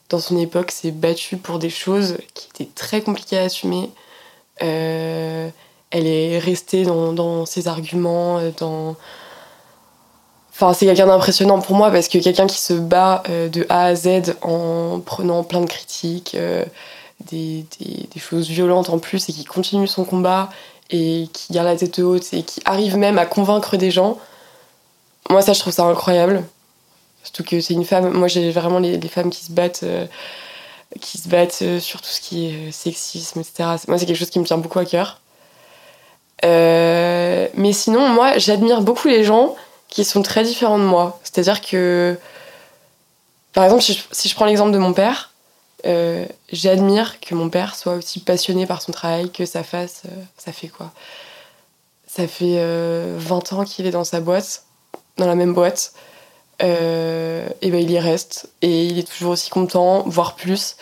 dans 0.08 0.18
son 0.18 0.38
époque, 0.38 0.70
s'est 0.70 0.92
battue 0.92 1.36
pour 1.36 1.58
des 1.58 1.70
choses 1.70 2.16
qui 2.34 2.48
étaient 2.54 2.70
très 2.74 3.00
compliquées 3.02 3.38
à 3.38 3.42
assumer. 3.42 3.90
elle 4.58 5.52
est 5.92 6.38
restée 6.38 6.84
dans, 6.84 7.12
dans 7.12 7.46
ses 7.46 7.68
arguments, 7.68 8.40
dans 8.58 8.96
Enfin, 10.58 10.72
c'est 10.72 10.86
quelqu'un 10.86 11.06
d'impressionnant 11.06 11.60
pour 11.60 11.76
moi 11.76 11.90
parce 11.90 12.08
que 12.08 12.16
quelqu'un 12.16 12.46
qui 12.46 12.56
se 12.56 12.72
bat 12.72 13.22
euh, 13.28 13.50
de 13.50 13.66
A 13.68 13.84
à 13.84 13.94
Z 13.94 14.36
en 14.40 15.00
prenant 15.04 15.44
plein 15.44 15.60
de 15.60 15.66
critiques, 15.66 16.34
euh, 16.34 16.64
des, 17.26 17.66
des, 17.78 18.18
choses 18.18 18.48
violentes 18.48 18.88
en 18.88 18.98
plus 18.98 19.28
et 19.28 19.34
qui 19.34 19.44
continue 19.44 19.86
son 19.86 20.04
combat 20.04 20.48
et 20.88 21.28
qui 21.34 21.52
garde 21.52 21.66
la 21.66 21.76
tête 21.76 21.98
haute 21.98 22.32
et 22.32 22.42
qui 22.42 22.62
arrive 22.64 22.96
même 22.96 23.18
à 23.18 23.26
convaincre 23.26 23.76
des 23.76 23.90
gens. 23.90 24.18
Moi, 25.28 25.42
ça, 25.42 25.52
je 25.52 25.60
trouve 25.60 25.74
ça 25.74 25.84
incroyable. 25.84 26.42
Surtout 27.22 27.44
que 27.44 27.60
c'est 27.60 27.74
une 27.74 27.84
femme. 27.84 28.08
Moi, 28.14 28.28
j'ai 28.28 28.50
vraiment 28.50 28.78
les, 28.78 28.96
les, 28.96 29.08
femmes 29.08 29.28
qui 29.28 29.44
se 29.44 29.52
battent. 29.52 29.82
Euh, 29.82 30.06
qui 31.02 31.18
se 31.18 31.28
battent 31.28 31.80
sur 31.80 32.00
tout 32.00 32.08
ce 32.08 32.20
qui 32.22 32.46
est 32.46 32.72
sexisme, 32.72 33.40
etc. 33.40 33.76
Moi, 33.88 33.98
c'est 33.98 34.06
quelque 34.06 34.16
chose 34.16 34.30
qui 34.30 34.38
me 34.38 34.46
tient 34.46 34.56
beaucoup 34.56 34.78
à 34.78 34.86
cœur. 34.86 35.20
mais 36.42 37.72
sinon, 37.72 38.08
moi, 38.08 38.38
j'admire 38.38 38.80
beaucoup 38.80 39.08
les 39.08 39.22
gens 39.22 39.54
qui 39.96 40.04
sont 40.04 40.20
très 40.20 40.42
différents 40.42 40.78
de 40.78 40.84
moi. 40.84 41.18
C'est-à-dire 41.22 41.62
que, 41.62 42.18
par 43.54 43.64
exemple, 43.64 43.82
si 43.82 44.28
je, 44.28 44.34
prends 44.34 44.44
l'exemple 44.44 44.72
de 44.72 44.78
mon 44.78 44.92
père, 44.92 45.30
euh, 45.86 46.26
j'admire 46.52 47.18
que 47.18 47.34
mon 47.34 47.48
père 47.48 47.74
soit 47.74 47.94
aussi 47.94 48.20
passionné 48.20 48.66
par 48.66 48.82
son 48.82 48.92
travail, 48.92 49.32
que 49.32 49.46
ça 49.46 49.62
fasse. 49.62 50.02
euh, 50.04 50.22
ça 50.36 50.52
fait 50.52 50.68
quoi? 50.68 50.90
Ça 52.06 52.28
fait 52.28 52.56
euh, 52.58 53.16
20 53.18 53.54
ans 53.54 53.64
qu'il 53.64 53.86
est 53.86 53.90
dans 53.90 54.04
sa 54.04 54.20
boîte, 54.20 54.64
dans 55.16 55.26
la 55.26 55.34
même 55.34 55.54
boîte. 55.54 55.94
Euh, 56.62 57.48
et 57.62 57.70
ben 57.70 57.80
il 57.80 57.90
y 57.90 57.98
reste. 57.98 58.50
Et 58.60 58.84
il 58.84 58.98
est 58.98 59.10
toujours 59.10 59.30
aussi 59.30 59.48
content, 59.48 60.02
voire 60.06 60.36
plus. 60.36 60.76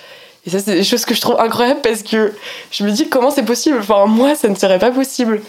Et 0.45 0.51
ça, 0.51 0.59
c'est 0.59 0.75
des 0.75 0.83
choses 0.83 1.05
que 1.05 1.15
je 1.15 1.21
trouve 1.21 1.39
incroyables 1.39 1.83
parce 1.83 2.03
que 2.03 2.35
je 2.73 2.83
me 2.83 2.91
dis 2.91 3.09
comment 3.09 3.31
c'est 3.31 3.45
possible? 3.45 3.79
Enfin, 3.79 4.07
moi, 4.07 4.35
ça 4.35 4.49
ne 4.49 4.57
serait 4.57 4.81
pas 4.81 4.91
possible. 4.91 5.41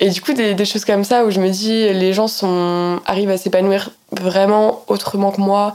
Et 0.00 0.08
du 0.08 0.22
coup, 0.22 0.32
des, 0.32 0.64
choses 0.64 0.86
comme 0.86 1.04
ça 1.04 1.24
où 1.26 1.30
je 1.30 1.40
me 1.40 1.50
dis 1.50 1.92
les 1.92 2.14
gens 2.14 2.26
sont, 2.26 3.00
arrivent 3.04 3.30
à 3.30 3.36
s'épanouir 3.36 3.90
vraiment 4.12 4.82
autrement 4.88 5.30
que 5.30 5.40
moi 5.40 5.74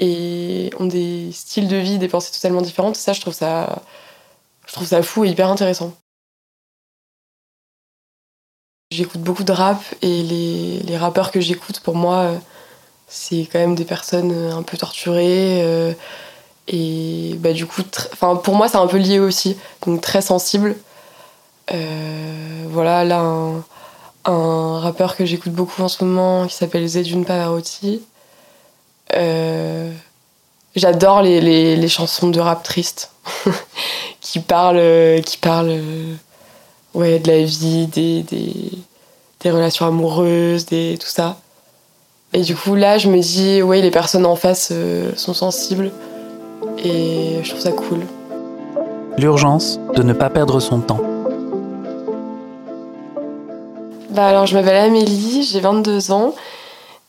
et 0.00 0.70
ont 0.80 0.86
des 0.86 1.30
styles 1.32 1.68
de 1.68 1.76
vie, 1.76 1.98
des 1.98 2.08
pensées 2.08 2.32
totalement 2.32 2.62
différentes. 2.62 2.96
Ça, 2.96 3.12
je 3.12 3.20
trouve 3.20 3.34
ça, 3.34 3.82
je 4.66 4.72
trouve 4.72 4.88
ça 4.88 5.02
fou 5.02 5.24
et 5.24 5.28
hyper 5.28 5.48
intéressant. 5.48 5.94
J'écoute 8.90 9.20
beaucoup 9.20 9.44
de 9.44 9.52
rap 9.52 9.80
et 10.02 10.22
les, 10.24 10.80
les 10.80 10.96
rappeurs 10.96 11.30
que 11.30 11.40
j'écoute, 11.40 11.78
pour 11.78 11.94
moi, 11.94 12.32
c'est 13.06 13.48
quand 13.52 13.60
même 13.60 13.76
des 13.76 13.84
personnes 13.84 14.32
un 14.32 14.62
peu 14.62 14.76
torturées. 14.76 15.62
euh, 15.62 15.92
et 16.68 17.34
bah, 17.38 17.52
du 17.52 17.66
coup, 17.66 17.82
pour 18.44 18.54
moi, 18.54 18.68
c'est 18.68 18.76
un 18.76 18.86
peu 18.86 18.96
lié 18.98 19.18
aussi. 19.18 19.56
Donc 19.84 20.00
très 20.00 20.22
sensible. 20.22 20.76
Euh, 21.72 22.64
voilà, 22.68 23.04
là, 23.04 23.22
un, 24.24 24.78
rappeur 24.80 25.16
que 25.16 25.24
j'écoute 25.24 25.52
beaucoup 25.52 25.82
en 25.82 25.88
ce 25.88 26.04
moment 26.04 26.46
qui 26.46 26.54
s'appelle 26.54 26.86
Zedune 26.86 27.24
Pavarotti. 27.24 28.02
Euh, 29.16 29.92
J'adore 30.76 31.22
les, 31.22 31.40
les, 31.76 31.88
chansons 31.88 32.28
de 32.28 32.38
rap 32.38 32.62
tristes 32.62 33.10
qui 34.20 34.38
parlent, 34.38 34.76
euh, 34.78 35.20
qui 35.20 35.36
parlent 35.36 35.80
ouais, 36.94 37.18
de 37.18 37.28
la 37.28 37.42
vie, 37.42 37.88
des, 37.88 38.22
des, 38.22 38.54
des 39.40 39.50
relations 39.50 39.86
amoureuses, 39.86 40.66
des, 40.66 40.96
tout 41.00 41.08
ça. 41.08 41.38
Et 42.32 42.42
du 42.42 42.54
coup, 42.54 42.76
là, 42.76 42.98
je 42.98 43.08
me 43.08 43.18
dis, 43.18 43.62
ouais, 43.62 43.80
les 43.80 43.90
personnes 43.90 44.26
en 44.26 44.36
face 44.36 44.72
sont 45.16 45.34
sensibles 45.34 45.90
et 46.78 47.40
je 47.42 47.50
trouve 47.50 47.60
ça 47.60 47.72
cool. 47.72 48.06
L'urgence 49.18 49.80
de 49.96 50.04
ne 50.04 50.12
pas 50.12 50.30
perdre 50.30 50.60
son 50.60 50.78
temps. 50.78 51.09
Bah 54.10 54.26
alors, 54.26 54.44
je 54.44 54.56
m'appelle 54.56 54.74
Amélie, 54.74 55.44
j'ai 55.44 55.60
22 55.60 56.10
ans 56.10 56.34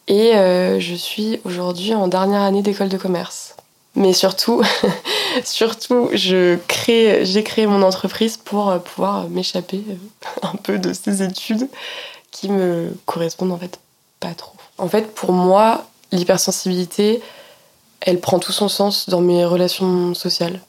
et 0.07 0.35
euh, 0.35 0.79
je 0.79 0.93
suis 0.93 1.41
aujourd'hui 1.45 1.95
en 1.95 2.07
dernière 2.07 2.41
année 2.41 2.61
d'école 2.61 2.89
de 2.89 2.97
commerce. 2.97 3.55
Mais 3.95 4.13
surtout, 4.13 4.61
surtout, 5.43 6.09
je 6.13 6.57
crée, 6.67 7.25
j'ai 7.25 7.41
créé 7.41 7.65
mon 7.65 7.81
entreprise 7.81 8.37
pour 8.37 8.69
euh, 8.69 8.77
pouvoir 8.77 9.27
m'échapper 9.29 9.83
euh, 9.89 9.95
un 10.43 10.55
peu 10.57 10.77
de 10.77 10.93
ces 10.93 11.23
études 11.23 11.67
qui 12.29 12.49
me 12.49 12.95
correspondent 13.07 13.53
en 13.53 13.57
fait 13.57 13.79
pas 14.19 14.35
trop. 14.35 14.53
En 14.77 14.87
fait, 14.87 15.11
pour 15.15 15.31
moi, 15.31 15.87
l'hypersensibilité, 16.11 17.19
elle 18.01 18.19
prend 18.19 18.37
tout 18.37 18.51
son 18.51 18.69
sens 18.69 19.09
dans 19.09 19.21
mes 19.21 19.43
relations 19.43 20.13
sociales. 20.13 20.59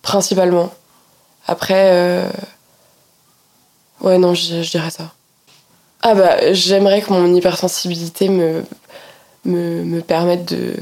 Principalement. 0.00 0.72
Après, 1.46 2.30
ouais, 4.00 4.18
non, 4.18 4.34
je, 4.34 4.68
dirais 4.70 4.90
ça. 4.90 5.12
Ah 6.02 6.14
bah, 6.14 6.52
j'aimerais 6.52 7.02
que 7.02 7.12
mon 7.12 7.34
hypersensibilité 7.34 8.28
me, 8.28 8.64
me, 9.44 9.82
me 9.82 10.00
permette 10.00 10.44
de, 10.44 10.74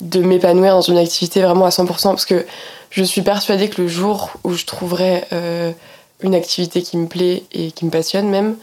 de 0.00 0.20
m'épanouir 0.20 0.74
dans 0.74 0.80
une 0.80 0.98
activité 0.98 1.40
vraiment 1.40 1.64
à 1.64 1.70
100%, 1.70 1.86
parce 1.86 2.26
que 2.26 2.44
je 2.90 3.02
suis 3.04 3.22
persuadée 3.22 3.68
que 3.68 3.80
le 3.80 3.88
jour 3.88 4.30
où 4.44 4.52
je 4.52 4.66
trouverai 4.66 5.24
euh, 5.32 5.72
une 6.20 6.34
activité 6.34 6.82
qui 6.82 6.96
me 6.96 7.06
plaît 7.06 7.44
et 7.52 7.70
qui 7.70 7.86
me 7.86 7.90
passionne 7.90 8.28
même, 8.28 8.56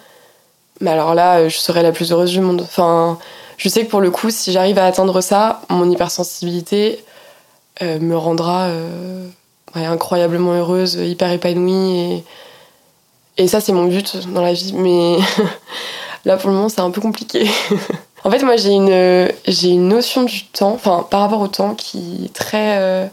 mais 0.81 0.91
alors 0.91 1.15
là, 1.15 1.49
je 1.49 1.57
serai 1.57 1.83
la 1.83 1.91
plus 1.91 2.11
heureuse 2.11 2.31
du 2.31 2.39
monde. 2.39 2.61
Enfin, 2.61 3.17
je 3.57 3.67
sais 3.67 3.85
que 3.85 3.89
pour 3.89 4.01
le 4.01 4.11
coup, 4.11 4.29
si 4.29 4.51
j'arrive 4.51 4.77
à 4.77 4.85
atteindre 4.85 5.19
ça, 5.21 5.61
mon 5.69 5.89
hypersensibilité 5.89 7.03
euh, 7.81 7.99
me 7.99 8.15
rendra 8.15 8.67
euh, 8.67 9.27
incroyablement 9.75 10.53
heureuse, 10.53 10.95
hyper 10.95 11.31
épanouie. 11.31 11.99
Et, 11.99 12.23
et 13.39 13.47
ça, 13.47 13.61
c'est 13.61 13.71
mon 13.71 13.85
but 13.85 14.17
dans 14.33 14.41
la 14.41 14.51
vie. 14.51 14.73
Mais 14.75 15.17
là, 16.25 16.35
pour 16.35 16.49
le 16.49 16.55
moment, 16.57 16.67
c'est 16.67 16.81
un 16.81 16.91
peu 16.91 16.99
compliqué. 16.99 17.49
en 18.25 18.29
fait, 18.29 18.43
moi, 18.43 18.57
j'ai 18.57 18.71
une, 18.71 19.31
une 19.63 19.87
notion 19.87 20.23
du 20.23 20.43
temps, 20.45 20.73
enfin, 20.73 21.07
par 21.09 21.21
rapport 21.21 21.39
au 21.39 21.47
temps, 21.47 21.73
qui 21.73 22.25
est 22.25 22.33
très, 22.33 22.77
euh, 22.79 23.07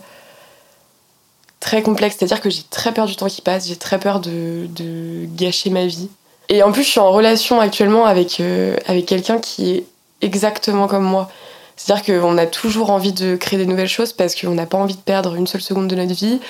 très 1.61 1.81
complexe. 1.81 2.17
C'est-à-dire 2.19 2.41
que 2.41 2.51
j'ai 2.51 2.65
très 2.69 2.93
peur 2.93 3.07
du 3.07 3.15
temps 3.15 3.29
qui 3.29 3.41
passe, 3.41 3.69
j'ai 3.69 3.77
très 3.77 4.01
peur 4.01 4.19
de, 4.19 4.67
de 4.75 5.27
gâcher 5.37 5.71
ma 5.71 5.87
vie. 5.87 6.09
Et 6.49 6.65
en 6.65 6.73
plus, 6.73 6.83
je 6.83 6.91
suis 6.91 7.01
en 7.01 7.13
relation 7.13 7.61
actuellement 7.61 8.05
avec, 8.05 8.41
euh, 8.41 8.77
avec 8.89 9.07
quelqu'un 9.07 9.39
qui 9.39 9.71
est 9.71 9.85
exactement 10.23 10.89
comme 10.89 11.05
moi. 11.05 11.31
C'est-à-dire 11.77 12.21
qu'on 12.21 12.37
a 12.37 12.47
toujours 12.47 12.91
envie 12.91 13.13
de 13.13 13.37
créer 13.37 13.61
des 13.61 13.67
nouvelles 13.67 13.87
choses 13.87 14.13
parce 14.13 14.35
qu'on 14.35 14.55
n'a 14.55 14.67
pas 14.67 14.79
envie 14.79 14.97
de 14.97 15.01
perdre 15.01 15.37
une 15.37 15.47
seule 15.47 15.61
seconde 15.61 15.87
de 15.87 15.95
notre 15.95 16.15
vie. 16.15 16.41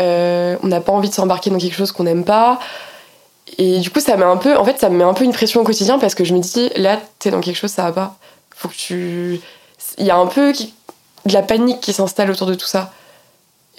Euh, 0.00 0.56
on 0.64 0.66
n'a 0.66 0.80
pas 0.80 0.92
envie 0.92 1.08
de 1.08 1.14
s'embarquer 1.14 1.50
dans 1.50 1.58
quelque 1.58 1.76
chose 1.76 1.92
qu'on 1.92 2.04
n'aime 2.04 2.24
pas. 2.24 2.58
Et 3.58 3.80
du 3.80 3.90
coup, 3.90 4.00
ça 4.00 4.16
met 4.16 4.24
un 4.24 4.36
peu, 4.36 4.56
en 4.56 4.64
fait, 4.64 4.78
ça 4.78 4.88
me 4.88 4.96
met 4.96 5.04
un 5.04 5.14
peu 5.14 5.24
une 5.24 5.32
pression 5.32 5.60
au 5.60 5.64
quotidien 5.64 5.98
parce 5.98 6.14
que 6.14 6.24
je 6.24 6.34
me 6.34 6.40
dis, 6.40 6.70
là, 6.76 7.00
t'es 7.18 7.30
dans 7.30 7.40
quelque 7.40 7.56
chose, 7.56 7.70
ça 7.70 7.84
va 7.84 7.92
pas. 7.92 8.16
Il 8.78 9.40
y 9.98 10.10
a 10.10 10.16
un 10.16 10.26
peu 10.26 10.52
de 10.52 11.32
la 11.32 11.42
panique 11.42 11.80
qui 11.80 11.92
s'installe 11.92 12.30
autour 12.30 12.46
de 12.46 12.54
tout 12.54 12.66
ça. 12.66 12.92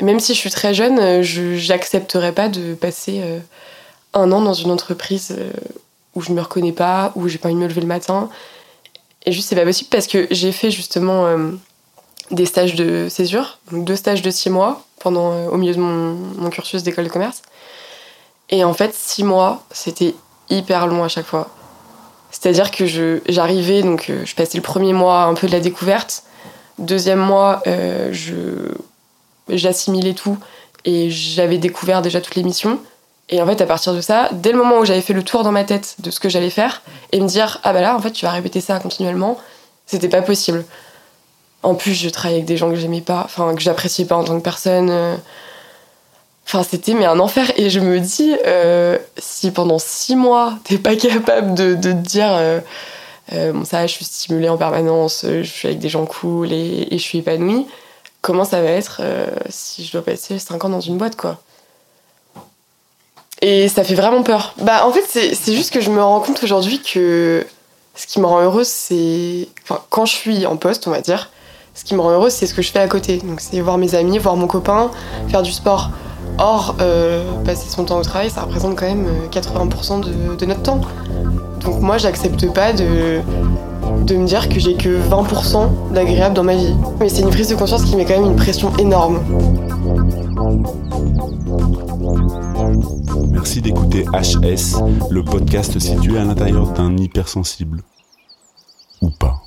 Même 0.01 0.19
si 0.19 0.33
je 0.33 0.39
suis 0.39 0.49
très 0.49 0.73
jeune, 0.73 0.99
euh, 0.99 1.23
j'accepterais 1.23 2.31
pas 2.31 2.49
de 2.49 2.73
passer 2.73 3.21
euh, 3.23 3.39
un 4.13 4.31
an 4.31 4.41
dans 4.41 4.53
une 4.53 4.71
entreprise 4.71 5.33
euh, 5.37 5.51
où 6.15 6.21
je 6.21 6.31
me 6.31 6.41
reconnais 6.41 6.71
pas, 6.71 7.11
où 7.15 7.27
j'ai 7.27 7.37
pas 7.37 7.49
envie 7.49 7.55
de 7.55 7.61
me 7.61 7.67
lever 7.67 7.81
le 7.81 7.87
matin. 7.87 8.29
Et 9.25 9.31
juste, 9.31 9.49
c'est 9.49 9.55
pas 9.55 9.63
possible 9.63 9.89
parce 9.89 10.07
que 10.07 10.27
j'ai 10.31 10.51
fait 10.51 10.69
justement 10.69 11.27
des 12.29 12.45
stages 12.45 12.75
de 12.75 13.07
césure, 13.09 13.59
donc 13.71 13.85
deux 13.85 13.95
stages 13.95 14.21
de 14.21 14.29
six 14.29 14.49
mois 14.49 14.83
pendant, 14.99 15.47
au 15.47 15.55
milieu 15.55 15.73
de 15.73 15.79
mon 15.79 16.49
cursus 16.49 16.83
d'école 16.83 17.05
de 17.05 17.09
commerce. 17.09 17.41
Et 18.53 18.63
en 18.63 18.73
fait, 18.73 18.93
six 18.93 19.23
mois, 19.23 19.63
c'était 19.71 20.13
hyper 20.51 20.85
long 20.85 21.03
à 21.03 21.07
chaque 21.07 21.25
fois. 21.25 21.49
C'est-à-dire 22.29 22.69
que 22.69 22.85
j'arrivais, 23.27 23.81
donc 23.81 24.11
euh, 24.11 24.21
je 24.25 24.35
passais 24.35 24.59
le 24.59 24.61
premier 24.61 24.93
mois 24.93 25.23
un 25.23 25.33
peu 25.33 25.47
de 25.47 25.51
la 25.51 25.59
découverte. 25.59 26.21
Deuxième 26.77 27.17
mois, 27.17 27.63
euh, 27.65 28.13
j'assimilais 29.49 30.13
tout 30.13 30.37
et 30.85 31.09
j'avais 31.09 31.57
découvert 31.57 32.03
déjà 32.03 32.21
toutes 32.21 32.35
les 32.35 32.43
missions. 32.43 32.79
Et 33.29 33.41
en 33.41 33.47
fait, 33.47 33.59
à 33.59 33.65
partir 33.65 33.95
de 33.95 34.01
ça, 34.01 34.29
dès 34.33 34.51
le 34.51 34.59
moment 34.59 34.77
où 34.77 34.85
j'avais 34.85 35.01
fait 35.01 35.13
le 35.13 35.23
tour 35.23 35.41
dans 35.41 35.51
ma 35.51 35.63
tête 35.63 35.95
de 35.97 36.11
ce 36.11 36.19
que 36.19 36.29
j'allais 36.29 36.51
faire, 36.51 36.83
et 37.11 37.19
me 37.19 37.27
dire, 37.27 37.59
ah 37.63 37.73
bah 37.73 37.81
là, 37.81 37.95
en 37.95 37.99
fait, 37.99 38.11
tu 38.11 38.23
vas 38.23 38.31
répéter 38.31 38.61
ça 38.61 38.77
continuellement, 38.77 39.39
c'était 39.87 40.09
pas 40.09 40.21
possible. 40.21 40.63
En 41.63 41.73
plus, 41.73 41.95
je 41.95 42.07
travaillais 42.07 42.41
avec 42.41 42.47
des 42.47 42.57
gens 42.57 42.69
que 42.69 42.75
j'aimais 42.75 43.01
pas, 43.01 43.23
enfin, 43.25 43.55
que 43.55 43.61
j'appréciais 43.61 44.05
pas 44.05 44.15
en 44.15 44.23
tant 44.23 44.37
que 44.37 44.43
personne. 44.43 45.17
Enfin, 46.45 46.63
c'était 46.63 46.93
mais 46.93 47.05
un 47.05 47.19
enfer. 47.19 47.51
Et 47.57 47.69
je 47.69 47.79
me 47.79 47.99
dis, 47.99 48.35
euh, 48.45 48.97
si 49.17 49.51
pendant 49.51 49.79
six 49.79 50.15
mois, 50.15 50.57
t'es 50.63 50.77
pas 50.77 50.95
capable 50.95 51.53
de, 51.55 51.73
de 51.73 51.91
te 51.91 51.97
dire, 51.97 52.31
euh, 52.31 52.59
euh, 53.33 53.53
bon, 53.53 53.65
ça, 53.65 53.87
je 53.87 53.93
suis 53.93 54.05
stimulée 54.05 54.49
en 54.49 54.57
permanence, 54.57 55.25
je 55.25 55.43
suis 55.43 55.67
avec 55.67 55.79
des 55.79 55.89
gens 55.89 56.05
cool 56.05 56.51
et, 56.51 56.87
et 56.91 56.97
je 56.97 57.03
suis 57.03 57.19
épanouie, 57.19 57.65
comment 58.21 58.45
ça 58.45 58.61
va 58.61 58.69
être 58.69 59.01
si 59.49 59.85
je 59.85 59.91
dois 59.93 60.03
passer 60.03 60.37
cinq 60.39 60.63
ans 60.65 60.69
dans 60.69 60.81
une 60.81 60.97
boîte, 60.97 61.15
quoi? 61.15 61.39
Et 63.41 63.67
ça 63.67 63.83
fait 63.83 63.95
vraiment 63.95 64.23
peur. 64.23 64.53
Bah, 64.61 64.87
en 64.87 64.91
fait, 64.93 65.03
c'est 65.05 65.53
juste 65.53 65.73
que 65.73 65.81
je 65.81 65.89
me 65.89 66.01
rends 66.01 66.21
compte 66.21 66.41
aujourd'hui 66.43 66.81
que 66.81 67.45
ce 67.93 68.07
qui 68.07 68.21
me 68.21 68.25
rend 68.25 68.41
heureuse, 68.41 68.67
c'est. 68.67 69.49
Enfin, 69.63 69.81
quand 69.89 70.05
je 70.05 70.15
suis 70.15 70.45
en 70.45 70.55
poste, 70.55 70.87
on 70.87 70.91
va 70.91 71.01
dire, 71.01 71.29
ce 71.73 71.83
qui 71.83 71.95
me 71.95 72.01
rend 72.01 72.11
heureuse, 72.11 72.33
c'est 72.33 72.45
ce 72.45 72.53
que 72.53 72.61
je 72.61 72.71
fais 72.71 72.79
à 72.79 72.87
côté. 72.87 73.17
Donc, 73.17 73.41
c'est 73.41 73.59
voir 73.61 73.77
mes 73.77 73.95
amis, 73.95 74.17
voir 74.19 74.35
mon 74.35 74.47
copain, 74.47 74.91
faire 75.27 75.41
du 75.41 75.51
sport. 75.51 75.89
Or, 76.37 76.75
euh, 76.81 77.23
passer 77.45 77.69
son 77.69 77.85
temps 77.85 77.99
au 77.99 78.03
travail, 78.03 78.29
ça 78.29 78.41
représente 78.41 78.75
quand 78.75 78.87
même 78.87 79.05
euh, 79.05 79.27
80% 79.29 80.01
de, 80.01 80.35
de 80.35 80.45
notre 80.45 80.63
temps. 80.63 80.81
Donc, 81.61 81.79
moi, 81.79 81.97
j'accepte 81.97 82.51
pas 82.51 82.73
de, 82.73 83.21
de 84.05 84.15
me 84.15 84.25
dire 84.25 84.49
que 84.49 84.59
j'ai 84.59 84.75
que 84.75 84.89
20% 85.09 85.93
d'agréable 85.93 86.35
dans 86.35 86.43
ma 86.43 86.55
vie. 86.55 86.75
Mais 86.99 87.09
c'est 87.09 87.21
une 87.21 87.29
prise 87.29 87.49
de 87.49 87.55
conscience 87.55 87.83
qui 87.83 87.95
met 87.95 88.05
quand 88.05 88.19
même 88.19 88.31
une 88.31 88.35
pression 88.35 88.75
énorme. 88.77 89.19
Merci 93.31 93.61
d'écouter 93.61 94.05
HS, 94.13 94.81
le 95.09 95.23
podcast 95.23 95.77
situé 95.79 96.17
à 96.17 96.23
l'intérieur 96.23 96.71
d'un 96.71 96.97
hypersensible. 96.97 97.81
Ou 99.01 99.09
pas. 99.09 99.42